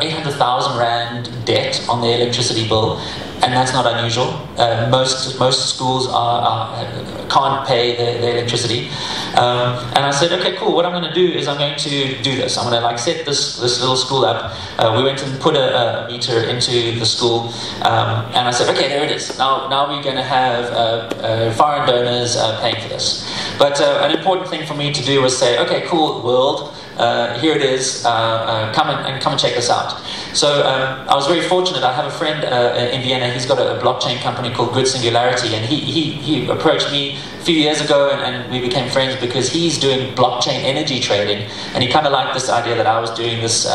[0.01, 2.99] 800,000 rand debt on their electricity bill
[3.43, 4.47] and that's not unusual.
[4.57, 8.89] Uh, most most schools are, are, can't pay their, their electricity,
[9.35, 10.73] um, and I said, okay, cool.
[10.75, 12.57] What I'm going to do is I'm going to do this.
[12.57, 14.53] I'm going to like set this this little school up.
[14.77, 18.69] Uh, we went and put a, a, meter into the school, um, and I said,
[18.75, 19.37] okay, there it is.
[19.37, 23.27] Now now we're going to have uh, uh, foreign donors uh, paying for this.
[23.57, 26.73] But uh, an important thing for me to do was say, okay, cool, world.
[26.97, 29.99] Uh, here it is, uh, uh, come and, and, come and check this out.
[30.33, 31.83] So um, I was very fortunate.
[31.83, 33.31] I have a friend uh, in Vienna.
[33.31, 37.15] He's got a, a, blockchain company called Grid Singularity, and he, he, he approached me
[37.15, 41.49] a few years ago, and, and we became friends because he's doing blockchain energy trading,
[41.73, 43.65] and he kind of liked this idea that I was doing this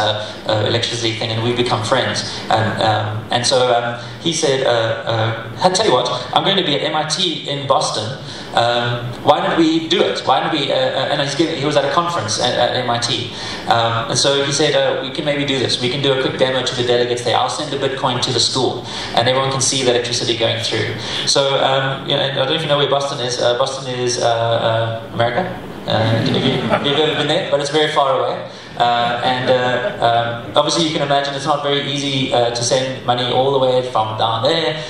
[0.47, 2.39] electricity thing, and we've become friends.
[2.51, 6.77] And, um, and so um, he said, "I tell you what, I'm going to be
[6.77, 8.19] at MIT in Boston."
[8.57, 10.21] Um, why don't we do it?
[10.21, 10.73] Why don't we?
[10.73, 13.31] Uh, uh and giving, he was at a conference at, at MIT,
[13.69, 15.81] um, and so he said, uh, we can maybe do this.
[15.81, 17.37] We can do a quick demo to the delegates there.
[17.37, 20.99] I'll send a Bitcoin to the school, and everyone can see the electricity going through.
[21.27, 23.41] So um, you know, I don't know if you know where Boston is.
[23.41, 25.43] Uh, Boston is uh, America.
[25.87, 27.51] have, you, have you ever been there?
[27.51, 28.51] But it's very far away.
[28.79, 33.05] Uh, and uh, um, obviously, you can imagine it's not very easy uh, to send
[33.07, 34.83] money all the way from down there,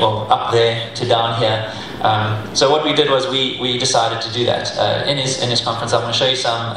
[0.00, 1.72] well, up there to down here.
[2.04, 4.76] Um, so what we did was we, we decided to do that.
[4.76, 6.76] Uh, in, his, in his conference, I'm going to show you some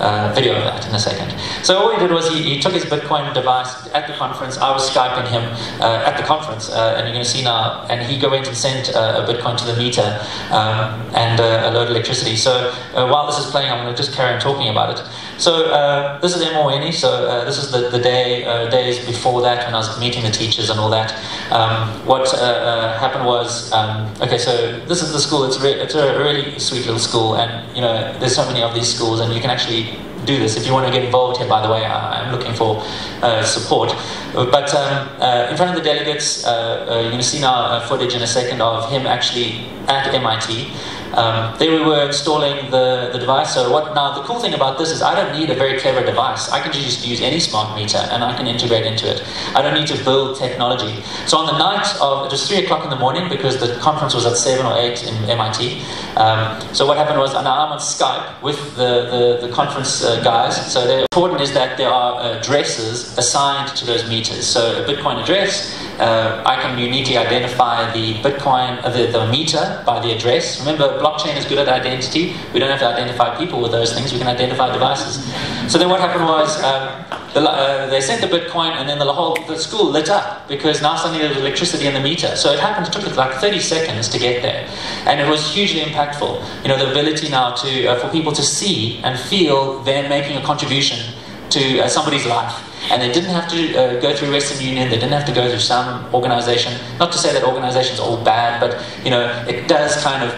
[0.00, 1.30] uh, uh, video of that in a second.
[1.62, 4.58] So all he did was he, he, took his Bitcoin device at the conference.
[4.58, 5.42] I was Skyping him
[5.80, 7.86] uh, at the conference, uh, and you're going to see now.
[7.88, 11.70] And he go in and sent uh, a Bitcoin to the meter um, and a
[11.70, 12.36] load of electricity.
[12.36, 15.04] So while this is playing, I'm going to just carry on talking about it.
[15.38, 16.92] So uh, this is Emaweni.
[16.92, 20.24] So uh, this is the, the day uh, days before that when I was meeting
[20.24, 21.14] the teachers and all that.
[21.52, 24.38] Um, what uh, uh, happened was um, okay.
[24.38, 25.44] So this is the school.
[25.44, 28.74] It's re- it's a really sweet little school, and you know there's so many of
[28.74, 29.87] these schools, and you can actually
[30.28, 30.56] do this.
[30.56, 32.82] If you want to get involved here, by the way, I, am looking for
[33.22, 33.96] uh, support.
[34.34, 37.80] But um, uh, in front of the delegates, uh, uh, you're going to see now
[37.88, 40.70] footage in a second of him actually at MIT.
[41.14, 43.54] Um, there we were installing the, the device.
[43.54, 44.14] So what now?
[44.14, 46.50] The cool thing about this is I don't need a very clever device.
[46.50, 49.22] I can just use any smart meter and I can integrate into it.
[49.54, 51.02] I don't need to build technology.
[51.26, 54.14] So on the night of it was three o'clock in the morning because the conference
[54.14, 55.82] was at seven or eight in MIT.
[56.16, 60.22] Um, so what happened was, and I'm on Skype with the the, the conference uh,
[60.22, 60.72] guys.
[60.72, 64.46] So the important is that there are addresses assigned to those meters.
[64.46, 69.82] So a Bitcoin address uh, I can uniquely identify the Bitcoin, uh, the, the meter
[69.84, 70.60] by the address.
[70.60, 72.34] Remember, blockchain is good at identity.
[72.52, 74.12] We don't have to identify people with those things.
[74.12, 75.24] We can identify devices.
[75.70, 79.12] So then what happened was um, the, uh, they sent the Bitcoin, and then the
[79.12, 82.34] whole the school lit up because now suddenly there was electricity in the meter.
[82.36, 82.86] So it happened.
[82.86, 84.68] It took like 30 seconds to get there,
[85.06, 86.62] and it was hugely impactful.
[86.62, 90.36] You know, the ability now to uh, for people to see and feel they're making
[90.36, 91.14] a contribution
[91.50, 94.96] to uh, somebody's life and they didn't have to uh, go through Western Union, they
[94.96, 96.72] didn't have to go through some organization.
[96.98, 100.32] Not to say that organizations are all bad, but you know, it does kind of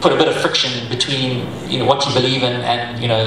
[0.00, 3.22] put a bit of friction between you know what you believe in and you know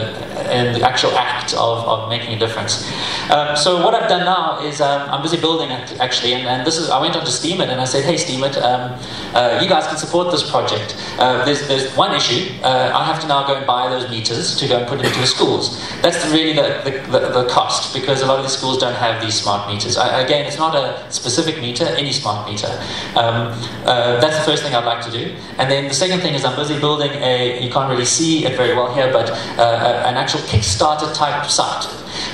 [0.75, 2.89] the actual act of, of making a difference.
[3.31, 6.65] Um, so what I've done now is um, I'm busy building it actually, and, and,
[6.67, 8.99] this is I went on to Steemit and I said, hey Steemit, um,
[9.33, 10.95] uh, you guys can support this project.
[11.17, 12.53] Uh, there's there's one issue.
[12.63, 15.05] Uh, I have to now go and buy those meters to go and put it
[15.05, 15.79] into the schools.
[16.01, 19.21] That's really the, the, the, the cost because a lot of the schools don't have
[19.21, 19.97] these smart meters.
[19.97, 22.67] I, again, it's not a specific meter, any smart meter.
[23.15, 23.53] Um,
[23.85, 26.45] uh, that's the first thing I'd like to do, and then the second thing is
[26.45, 30.15] I'm busy building a, you can't really see it very well here, but uh, an
[30.15, 31.83] actual Kickstarter type site.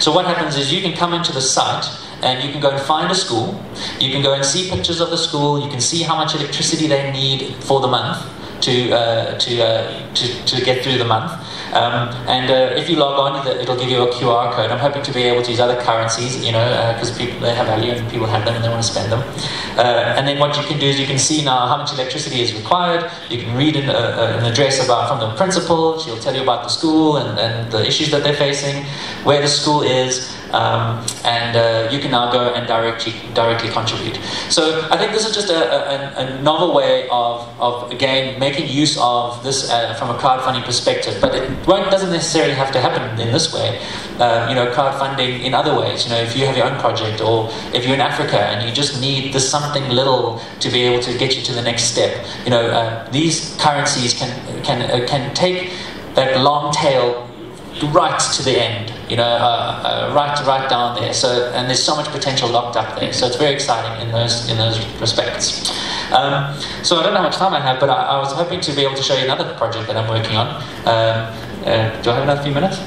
[0.01, 1.85] So what happens is you can come into the site
[2.21, 3.63] and you can go and find a school,
[3.99, 6.87] you can go and see pictures of the school, you can see how much electricity
[6.87, 8.25] they need for the month
[8.61, 11.31] to, uh, to, uh, to, to get through the month.
[11.73, 14.71] Um, and uh, if you log on, it'll give you a QR code.
[14.71, 17.53] I'm hoping to be able to use other currencies, you know, because uh, people they
[17.53, 19.21] have value and people have them and they want to spend them.
[19.77, 22.41] Uh, and then what you can do is you can see now how much electricity
[22.41, 23.09] is required.
[23.29, 25.99] You can read an, uh, an address about from the principal.
[25.99, 28.85] She'll tell you about the school and, and the issues that they're facing,
[29.23, 30.35] where the school is.
[30.51, 34.19] Um, and uh, you can now go and directly directly contribute.
[34.49, 38.67] So I think this is just a, a, a novel way of, of again making
[38.67, 41.21] use of this uh, from a crowdfunding perspective.
[41.21, 43.79] But it doesn't necessarily have to happen in this way.
[44.19, 46.05] Uh, you know, crowdfunding in other ways.
[46.05, 48.73] You know, if you have your own project, or if you're in Africa and you
[48.73, 52.25] just need this something little to be able to get you to the next step.
[52.43, 54.29] You know, uh, these currencies can
[54.63, 55.71] can uh, can take
[56.15, 57.29] that long tail
[57.87, 61.13] right to the end, you know, uh, uh, right right down there.
[61.13, 63.13] So, and there's so much potential locked up there.
[63.13, 65.71] So it's very exciting in those in those respects.
[66.11, 68.59] Um, so I don't know how much time I have, but I, I, was hoping
[68.61, 70.47] to be able to show you another project that I'm working on.
[70.87, 72.79] Um, uh, do I have another few minutes?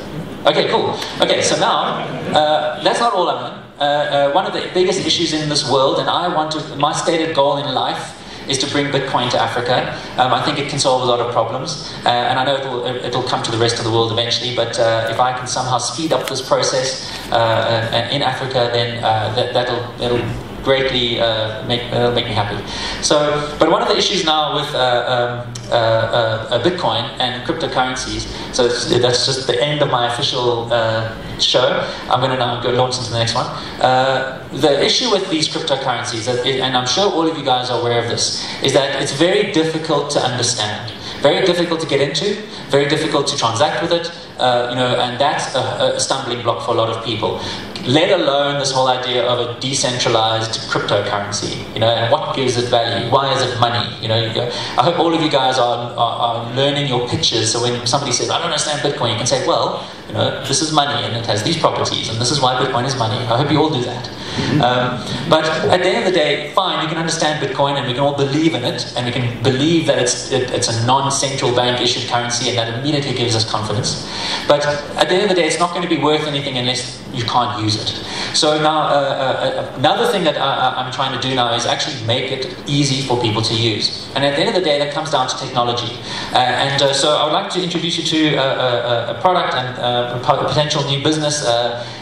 [0.44, 0.98] Okay, cool.
[1.20, 2.02] Okay, so now
[2.34, 3.62] uh, that's not all I'm on.
[3.78, 6.92] Uh, uh, one of the biggest issues in this world, and I want to, my
[6.92, 8.18] stated goal in life
[8.48, 9.98] is to bring Bitcoin to Africa.
[10.18, 13.04] Um, I think it can solve a lot of problems, uh, and I know it'll,
[13.04, 14.54] it'll come to the rest of the world eventually.
[14.54, 19.32] But uh, if I can somehow speed up this process uh, in Africa, then uh,
[19.36, 20.26] that, that'll it'll
[20.62, 22.58] greatly uh, make uh, make me happy.
[23.02, 23.16] So,
[23.58, 28.22] but one of the issues now with uh, um, uh, uh, Bitcoin and cryptocurrencies.
[28.54, 30.68] So that's just the end of my official
[31.38, 31.66] show.
[32.10, 33.48] I'm going to now go launch into the next one.
[34.60, 38.08] the issue with these cryptocurrencies, and I'm sure all of you guys are aware of
[38.08, 40.92] this, is that it's very difficult to understand.
[41.22, 42.34] Very difficult to get into,
[42.68, 46.66] very difficult to transact with it, uh, you know, and that's a, a, stumbling block
[46.66, 47.40] for a lot of people.
[47.86, 52.68] Let alone this whole idea of a decentralized cryptocurrency, you know, and what gives it
[52.70, 53.08] value?
[53.10, 53.86] Why is it money?
[54.02, 54.46] You know, you go,
[54.78, 57.52] I hope all of you guys are, are, are learning your pitches.
[57.52, 60.60] So when somebody says, "I don't understand Bitcoin," you can say, "Well, you know, this
[60.60, 63.36] is money and it has these properties, and this is why Bitcoin is money." I
[63.36, 64.08] hope you all do that.
[64.62, 67.94] Um, but at the end of the day, fine, you can understand Bitcoin and we
[67.94, 71.10] can all believe in it and we can believe that it's, it, it's a non
[71.10, 74.08] central bank issued currency and that immediately gives us confidence.
[74.48, 74.64] But
[74.96, 77.24] at the end of the day, it's not going to be worth anything unless you
[77.24, 77.88] can't use it.
[78.34, 81.66] So now, uh, uh, uh another thing that I, am trying to do now is
[81.66, 84.10] actually make it easy for people to use.
[84.14, 85.96] And at the end of the day, that comes down to technology.
[86.32, 89.54] Uh, and uh, so I would like to introduce you to a, a, a product
[89.54, 91.44] and uh, a potential new business.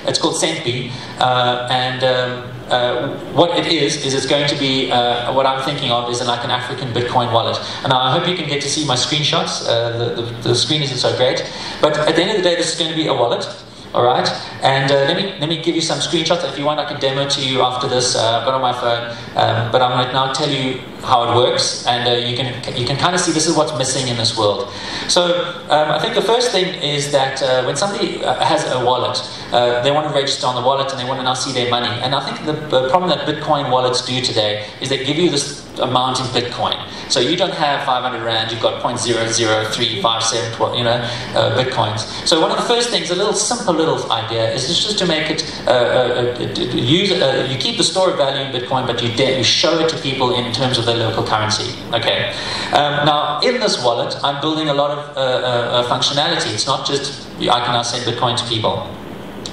[0.06, 0.90] it's called Centbee.
[1.20, 5.90] and um, uh, what it is is it's going to be uh, what I'm thinking
[5.90, 7.58] of is like an African Bitcoin wallet.
[7.82, 9.66] And I hope you can get to see my screenshots.
[9.66, 11.44] Uh, the, the, the, screen isn't so great,
[11.80, 13.44] but at the end of the day, this is going to be a wallet
[13.92, 14.28] All right,
[14.62, 16.48] and uh, let me let me give you some screenshots.
[16.48, 18.14] If you want, I can demo to you after this.
[18.14, 21.26] Uh, I've got on my phone, um, but I'm going to now tell you how
[21.26, 22.46] it works, and you can
[22.78, 24.72] you can kind of see this is what's missing in this world.
[25.08, 25.22] So
[25.74, 29.18] um, I think the first thing is that when somebody has a wallet,
[29.52, 31.70] uh, they want to register on the wallet and they want to now see their
[31.70, 31.88] money.
[32.02, 35.30] And I think the, the problem that Bitcoin wallets do today is they give you
[35.30, 36.78] this amount in Bitcoin.
[37.10, 42.06] So you don't have 500 rand, you've got 0.00357, you know, uh, Bitcoins.
[42.26, 45.30] So one of the first things, a little simple little idea, is just to make
[45.30, 49.08] it, uh, uh, uh use, uh, you keep the stored value in Bitcoin, but you,
[49.08, 51.74] you show it to people in terms of their local currency.
[51.92, 52.32] Okay.
[52.72, 56.54] Um, now, in this wallet, I'm building a lot of functionality.
[56.54, 58.88] It's not just, I can now send Bitcoin to people.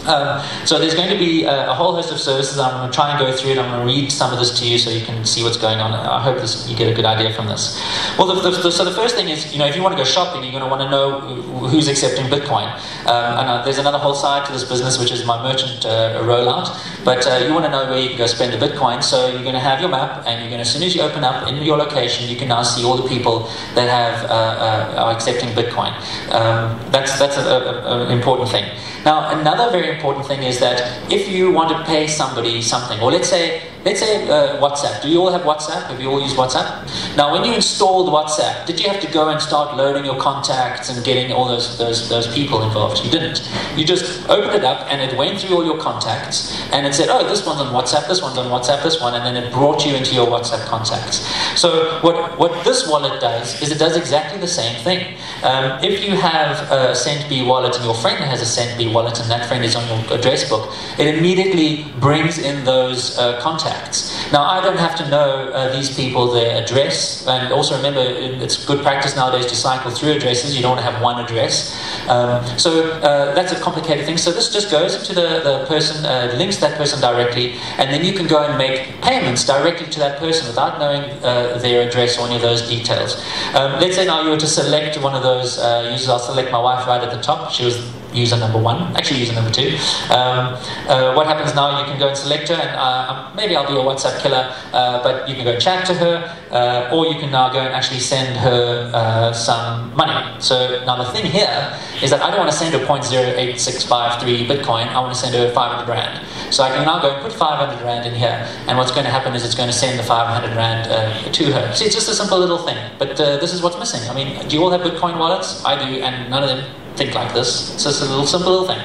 [0.08, 2.58] Um, so there's going to be a, a, whole host of services.
[2.58, 3.58] I'm going to try and go through it.
[3.58, 5.80] I'm going to read some of this to you so you can see what's going
[5.80, 5.91] on.
[5.93, 7.78] I hope this, you get a good idea from this.
[8.18, 10.05] Well, the, the, so the first thing is, you know, if you want to go
[10.05, 11.20] shopping, you're going to want to know
[11.68, 12.72] who's accepting Bitcoin.
[13.05, 16.22] Um, and uh, there's another whole side to this business, which is my merchant uh,
[16.24, 16.72] rollout.
[17.03, 19.03] But uh, you want to know where you can go spend the Bitcoin.
[19.03, 21.01] So you're going to have your map, and you're going to, as soon as you
[21.01, 24.34] open up in your location, you can now see all the people that have uh,
[24.34, 25.91] uh, are accepting Bitcoin.
[26.32, 28.66] Um, that's that's an important thing.
[29.08, 30.77] Now, another very important thing is that
[31.11, 35.01] if you want to pay somebody something, or let's say Let's say uh, WhatsApp.
[35.01, 35.88] Do you all have WhatsApp?
[35.88, 37.15] Have you all used WhatsApp?
[37.15, 40.89] Now, when you installed WhatsApp, did you have to go and start loading your contacts
[40.89, 43.05] and getting all those, those, those people involved?
[43.05, 43.47] You didn't.
[43.78, 47.07] You just opened it up and it went through all your contacts and it said,
[47.09, 49.86] oh, this one's on WhatsApp, this one's on WhatsApp, this one, and then it brought
[49.86, 51.25] you into your WhatsApp contacts.
[51.59, 55.17] So, what, what this wallet does is it does exactly the same thing.
[55.43, 59.30] Um, if you have a Centbee wallet and your friend has a Centbee wallet and
[59.30, 64.32] that friend is on your address book, it immediately brings in those uh, contacts contacts.
[64.32, 68.65] Now, I don't have to know uh, these people, their address, and also remember it's
[68.65, 70.55] good practice nowadays to cycle through addresses.
[70.55, 71.76] You don't want to have one address.
[72.09, 74.18] Um, so uh, that's a complicated thing.
[74.18, 78.03] So this just goes to the, the person, uh, links that person directly, and then
[78.03, 82.18] you can go and make payments directly to that person without knowing uh, their address
[82.18, 83.15] or any of those details.
[83.53, 86.09] Um, let's say now you were to select one of those uh, users.
[86.09, 87.51] I'll select my wife right at the top.
[87.51, 89.76] She was user number one, actually user number two.
[90.10, 90.55] Um,
[90.88, 93.68] uh, what happens now, you can go and select her, and uh, um, maybe I'll
[93.68, 96.16] be a WhatsApp killer, uh, but you can go chat to her,
[96.51, 100.39] uh, or you can now go and actually send her uh, some money.
[100.39, 104.88] So now the thing here is that I don't want to send her 0.08653 Bitcoin,
[104.88, 106.26] I want to send her 500 Rand.
[106.53, 109.12] So I can now go and put 500 Rand in here, and what's going to
[109.12, 111.74] happen is it's going to send the 500 Rand uh, to her.
[111.74, 114.10] See, it's just a simple little thing, but this is what's missing.
[114.10, 115.64] I mean, do you all have Bitcoin wallets?
[115.66, 116.64] I do, and none of them
[116.97, 117.73] think like this.
[117.73, 118.79] It's just a little simple little thing.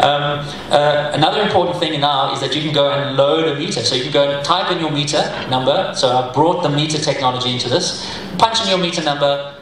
[0.00, 3.82] Um, uh, another important thing now is that you can go and load a meter.
[3.82, 5.92] So you can go and type in your meter number.
[5.94, 8.08] So I've brought the meter technology into this.
[8.38, 9.54] Punch in your meter number,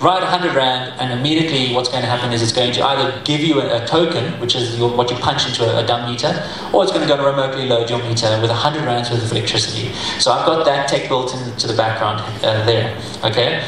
[0.00, 3.40] write 100 Rand, and immediately what's going to happen is it's going to either give
[3.40, 6.42] you a, a token, which is your, what you punch into a, a, dumb meter,
[6.72, 9.30] or it's going to go and remotely load your meter with 100 Rands worth of
[9.30, 9.92] electricity.
[10.18, 12.96] So I've got that tech built into the background uh, there.
[13.22, 13.64] Okay?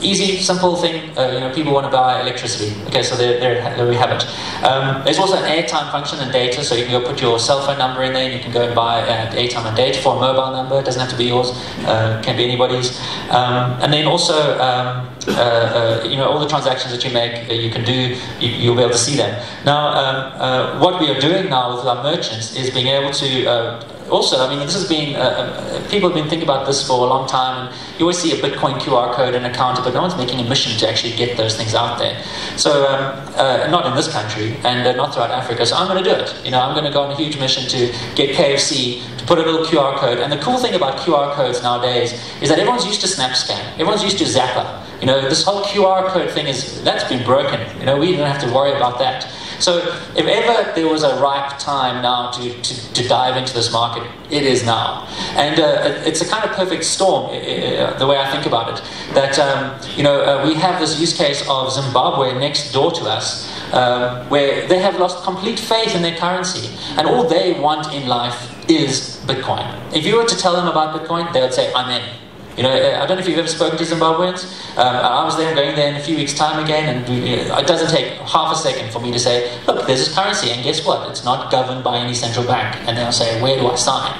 [0.00, 1.16] Easy, simple thing.
[1.16, 2.74] Uh, you know, people want to buy electricity.
[2.86, 4.24] Okay, so there, there, there we have it.
[4.64, 7.64] Um, there's also an airtime function and data, so you can go put your cell
[7.64, 10.16] phone number in there, and you can go and buy uh, airtime and data for
[10.16, 10.78] a mobile number.
[10.78, 11.50] It doesn't have to be yours.
[11.84, 12.98] Uh, can be anybody's.
[13.30, 17.48] Um, and then also, um, uh, uh, you know, all the transactions that you make,
[17.48, 18.16] uh, you can do.
[18.40, 19.42] You, will be able to see them.
[19.64, 24.38] Now, um, what we are doing now with our merchants is being able to also,
[24.38, 27.08] I mean, this has been, uh, uh, people have been thinking about this for a
[27.08, 30.16] long time, you always see a Bitcoin QR code and a counter, but no one's
[30.16, 32.22] making a mission to actually get those things out there.
[32.56, 36.02] So, um, uh, not in this country, and uh, not throughout Africa, so I'm going
[36.02, 36.34] to do it.
[36.44, 39.38] You know, I'm going to go on a huge mission to get KFC to put
[39.38, 40.18] a little QR code.
[40.18, 44.02] And the cool thing about QR codes nowadays is that everyone's used to SnapScan, everyone's
[44.02, 44.82] used to Zapper.
[45.00, 47.60] You know, this whole QR code thing is, that's been broken.
[47.78, 49.26] You know, we don't have to worry about that.
[49.58, 49.78] So
[50.14, 54.08] if ever there was a ripe time now to, to, to dive into this market,
[54.30, 55.06] it is now.
[55.36, 58.84] And uh, it's a kind of perfect storm, uh, the way I think about it.
[59.14, 63.04] That, um, you know, uh, we have this use case of Zimbabwe next door to
[63.04, 66.70] us, um, where they have lost complete faith in their currency.
[66.96, 69.66] And all they want in life is Bitcoin.
[69.94, 72.25] If you were to tell them about Bitcoin, they would say, I'm in.
[72.56, 74.44] You know, I don't know if you've ever spoken to Zimbabweans.
[74.78, 77.90] Um, I was there, going there in a few weeks' time again, and it doesn't
[77.90, 81.08] take half a second for me to say, look, there's this currency, and guess what?
[81.10, 82.76] It's not governed by any central bank.
[82.88, 84.16] And they'll say, where do I sign?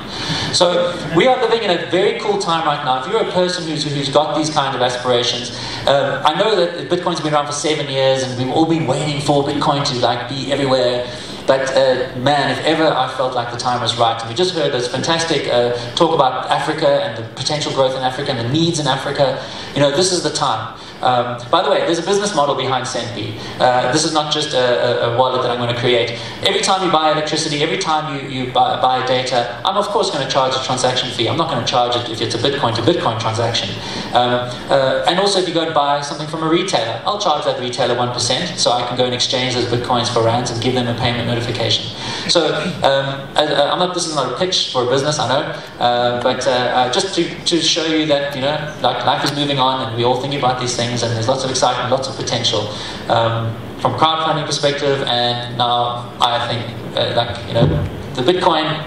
[0.53, 3.03] So we are living in a very cool time right now.
[3.03, 5.51] If you're a person who's, who's got these kind of aspirations,
[5.87, 9.22] um, I know that Bitcoin's been around for seven years, and we've all been waiting
[9.22, 11.07] for Bitcoin to like be everywhere.
[11.47, 14.55] But uh, man, if ever I felt like the time was right, and we just
[14.55, 18.53] heard this fantastic uh, talk about Africa and the potential growth in Africa and the
[18.53, 19.40] needs in Africa,
[19.74, 20.76] you know, this is the time.
[21.03, 23.38] Um, by the way, there's a business model behind Centbee.
[23.61, 26.18] Uh, this is not just a, a, wallet that I'm going to create.
[26.42, 30.11] Every time you buy electricity, every time you, you buy, buy data, I'm of course
[30.11, 31.28] going to charge a transaction fee.
[31.28, 33.70] I'm not going to charge it if it's a Bitcoin to Bitcoin transaction.
[34.14, 37.44] Um, uh, and also if you go and buy something from a retailer, I'll charge
[37.44, 40.74] that retailer 1%, so I can go and exchange those Bitcoins for Rands and give
[40.74, 41.94] them a payment notification.
[42.29, 45.43] So um, I'm not, this is not a pitch for a business, I know,
[45.79, 49.35] uh, but uh, uh, just to, to show you that, you know, like life is
[49.35, 52.09] moving on and we're all think about these things and there's lots of excitement, lots
[52.09, 52.69] of potential.
[53.09, 57.67] Um, from crowdfunding perspective, and now I think, uh, like, you know,
[58.14, 58.85] the Bitcoin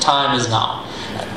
[0.00, 0.84] time is now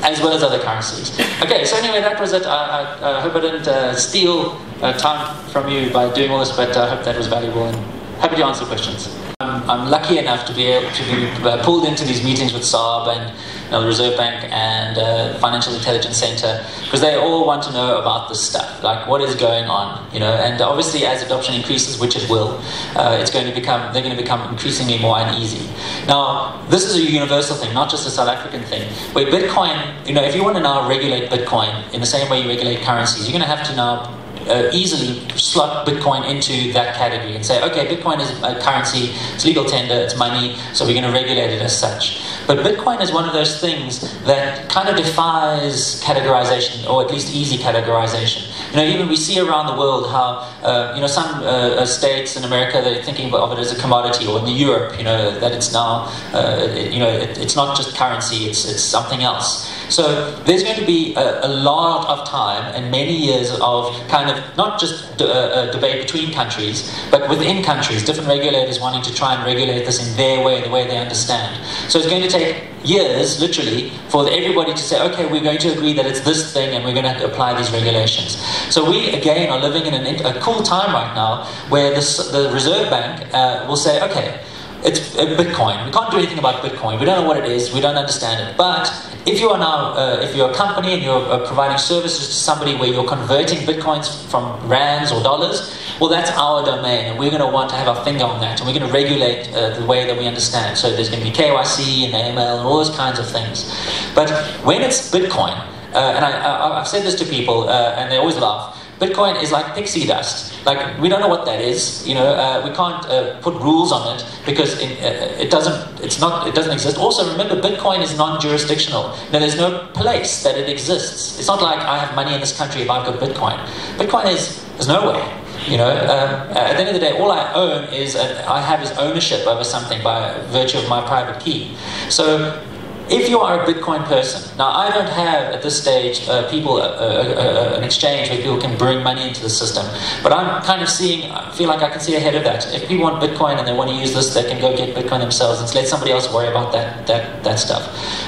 [0.01, 1.17] as well as other currencies.
[1.41, 2.45] Okay, so anyway, that was it.
[2.45, 6.39] I, I, I hope I didn't uh, steal uh, time from you by doing all
[6.39, 7.75] this, but I hope that was valuable and
[8.19, 9.28] happy to answer questions.
[9.41, 12.63] I'm, I'm lucky enough to be able to be uh, pulled into these meetings with
[12.63, 13.33] Saab and
[13.63, 17.71] you know, the Reserve Bank and uh, Financial Intelligence Center because they all want to
[17.71, 20.33] know about this stuff, like what is going on, you know.
[20.33, 22.59] And obviously, as adoption increases, which it will,
[22.97, 25.69] uh, it's going to become they're going to become increasingly more uneasy.
[26.05, 28.91] Now, this is a universal thing, not just a South African thing.
[29.13, 32.41] Where Bitcoin, you know, if you want to now regulate Bitcoin in the same way
[32.41, 36.95] you regulate currencies, you're going to have to now uh, easily slot Bitcoin into that
[36.95, 40.93] category and say, okay, Bitcoin is a currency, it's legal tender, it's money, so we're
[40.93, 42.23] going to regulate it as such.
[42.47, 47.33] But Bitcoin is one of those things that kind of defies categorization, or at least
[47.33, 48.49] easy categorization.
[48.71, 52.37] You know, even we see around the world how, uh, you know, some uh, states
[52.37, 55.51] in America, they're thinking of it as a commodity, or in Europe, you know, that
[55.51, 59.69] it's now, uh, you know, it, it's not just currency, it's, it's something else.
[59.89, 64.29] So there's going to be a, a, lot of time and many years of kind
[64.29, 69.13] of not just d- uh, debate between countries, but within countries, different regulators wanting to
[69.13, 71.59] try and regulate this in their way, the way they understand.
[71.89, 75.73] So it's going to take years, literally, for everybody to say, okay, we're going to
[75.73, 78.37] agree that it's this thing and we're going to have to apply these regulations.
[78.73, 82.51] So we, again, are living in an, a cool time right now where this, the
[82.53, 84.39] Reserve Bank uh, will say, okay,
[84.83, 85.85] it's Bitcoin.
[85.85, 86.99] We can't do anything about Bitcoin.
[86.99, 87.73] We don't know what it is.
[87.73, 88.57] We don't understand it.
[88.57, 88.89] But
[89.25, 92.33] if you are now, uh, if you're a company and you're uh, providing services to
[92.33, 97.29] somebody where you're converting bitcoins from rands or dollars, well, that's our domain, and we're
[97.29, 99.77] going to want to have our finger on that, and we're going to regulate uh,
[99.77, 100.77] the way that we understand.
[100.77, 103.69] So there's going to be KYC and AML and all those kinds of things.
[104.15, 104.31] But
[104.63, 105.57] when it's Bitcoin,
[105.93, 108.77] uh, and I, have said this to people, uh, and they always laugh.
[108.99, 110.48] Bitcoin is like pixie dust.
[110.65, 112.07] Like we don't know what that is.
[112.07, 116.03] You know, uh, we can't uh, put rules on it because it, uh, it, doesn't.
[116.03, 116.47] It's not.
[116.47, 116.97] It doesn't exist.
[116.97, 119.15] Also, remember, Bitcoin is non-jurisdictional.
[119.31, 121.39] Now, there's no place that it exists.
[121.39, 123.57] It's not like I have money in this country if I've got Bitcoin.
[123.97, 125.35] Bitcoin is there's no way.
[125.67, 128.61] You know, um, at the end of the day, all I own is uh, I
[128.61, 131.75] have is ownership over something by virtue of my private key.
[132.09, 132.63] So
[133.09, 136.77] if you are a Bitcoin person, now I don't have at this stage uh, people
[136.77, 139.85] uh, uh, uh, uh, an exchange where people can bring money into the system,
[140.21, 142.73] but I'm kind of seeing, I feel like I can see ahead of that.
[142.73, 145.19] If people want Bitcoin and they want to use this, they can go get Bitcoin
[145.19, 147.83] themselves and let somebody else worry about that that that stuff.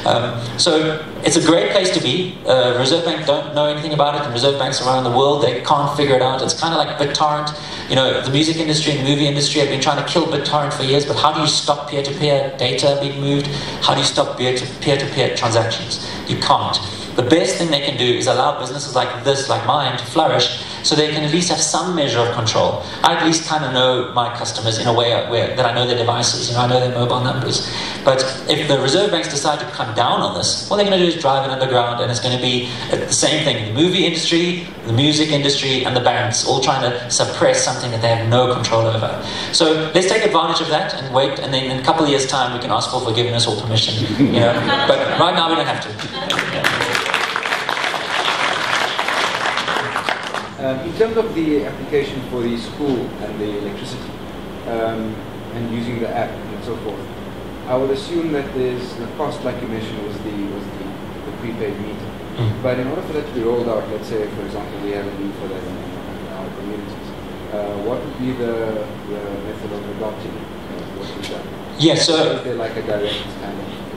[0.05, 2.37] Um, so it's a great place to be.
[2.47, 5.61] Uh, Reserve Bank don't know anything about it, and Reserve banks around the world they
[5.61, 6.41] can't figure it out.
[6.41, 7.49] It's kind of like BitTorrent.
[7.89, 10.83] You know, the music industry and movie industry have been trying to kill BitTorrent for
[10.83, 13.47] years, but how do you stop peer-to-peer data being moved?
[13.85, 14.37] How do you stop
[14.79, 16.09] peer-to-peer transactions?
[16.27, 17.00] You can't.
[17.15, 20.63] The best thing they can do is allow businesses like this, like mine, to flourish
[20.83, 22.83] so they can at least have some measure of control.
[23.03, 25.85] I at least kind of know my customers in a way where, that I know
[25.85, 27.71] their devices, you know, I know their mobile numbers.
[28.03, 31.05] But if the reserve banks decide to come down on this, what they're going to
[31.05, 33.75] do is drive it underground, and it's going to be uh, the same thing.
[33.75, 38.01] The movie industry, the music industry, and the banks all trying to suppress something that
[38.01, 39.23] they have no control over.
[39.53, 42.25] So let's take advantage of that and wait, and then in a couple of years'
[42.25, 43.93] time, we can ask for forgiveness or permission.
[44.17, 46.30] You know, but right now we don't have to.
[50.61, 54.11] Um, in terms of the application for the school and the electricity
[54.67, 55.09] um,
[55.57, 57.01] and using the app and so forth,
[57.65, 60.85] I would assume that there's the cost, like you mentioned, was the was the,
[61.25, 62.11] the prepaid meter.
[62.37, 62.61] Mm.
[62.61, 65.07] But in order for that to be rolled out, let's say, for example, we have
[65.07, 67.09] a need for that in, in our communities,
[67.53, 70.45] uh, what would be the, the method of adopting it?
[70.45, 71.45] Uh, what would that?
[71.81, 73.90] Yes, yeah, so is there like a direct kind of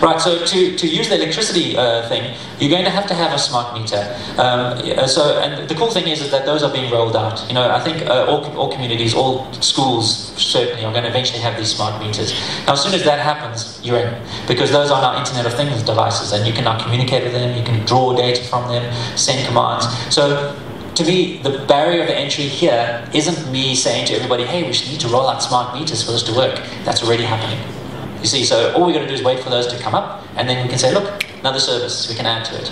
[0.00, 3.32] Right, so to, to use the electricity uh, thing, you're going to have to have
[3.32, 4.02] a smart meter.
[4.38, 7.46] Um, so, and the cool thing is, is that those are being rolled out.
[7.48, 11.40] You know, I think uh, all, all communities, all schools certainly are going to eventually
[11.40, 12.32] have these smart meters.
[12.66, 15.82] Now, as soon as that happens, you're in, because those are now Internet of Things
[15.82, 18.84] devices, and you can now communicate with them, you can draw data from them,
[19.16, 19.86] send commands.
[20.14, 20.56] So
[20.94, 25.00] to me, the barrier of entry here isn't me saying to everybody, hey, we need
[25.00, 26.56] to roll out smart meters for this to work.
[26.84, 27.79] That's already happening.
[28.20, 30.24] You see, so all we've got to do is wait for those to come up,
[30.36, 32.66] and then we can say, look, another service we can add to it.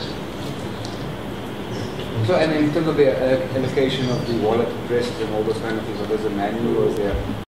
[2.26, 5.58] So, and in terms of the uh, allocation of the wallet addresses and all those
[5.60, 7.44] kind of things, are there a manual or is there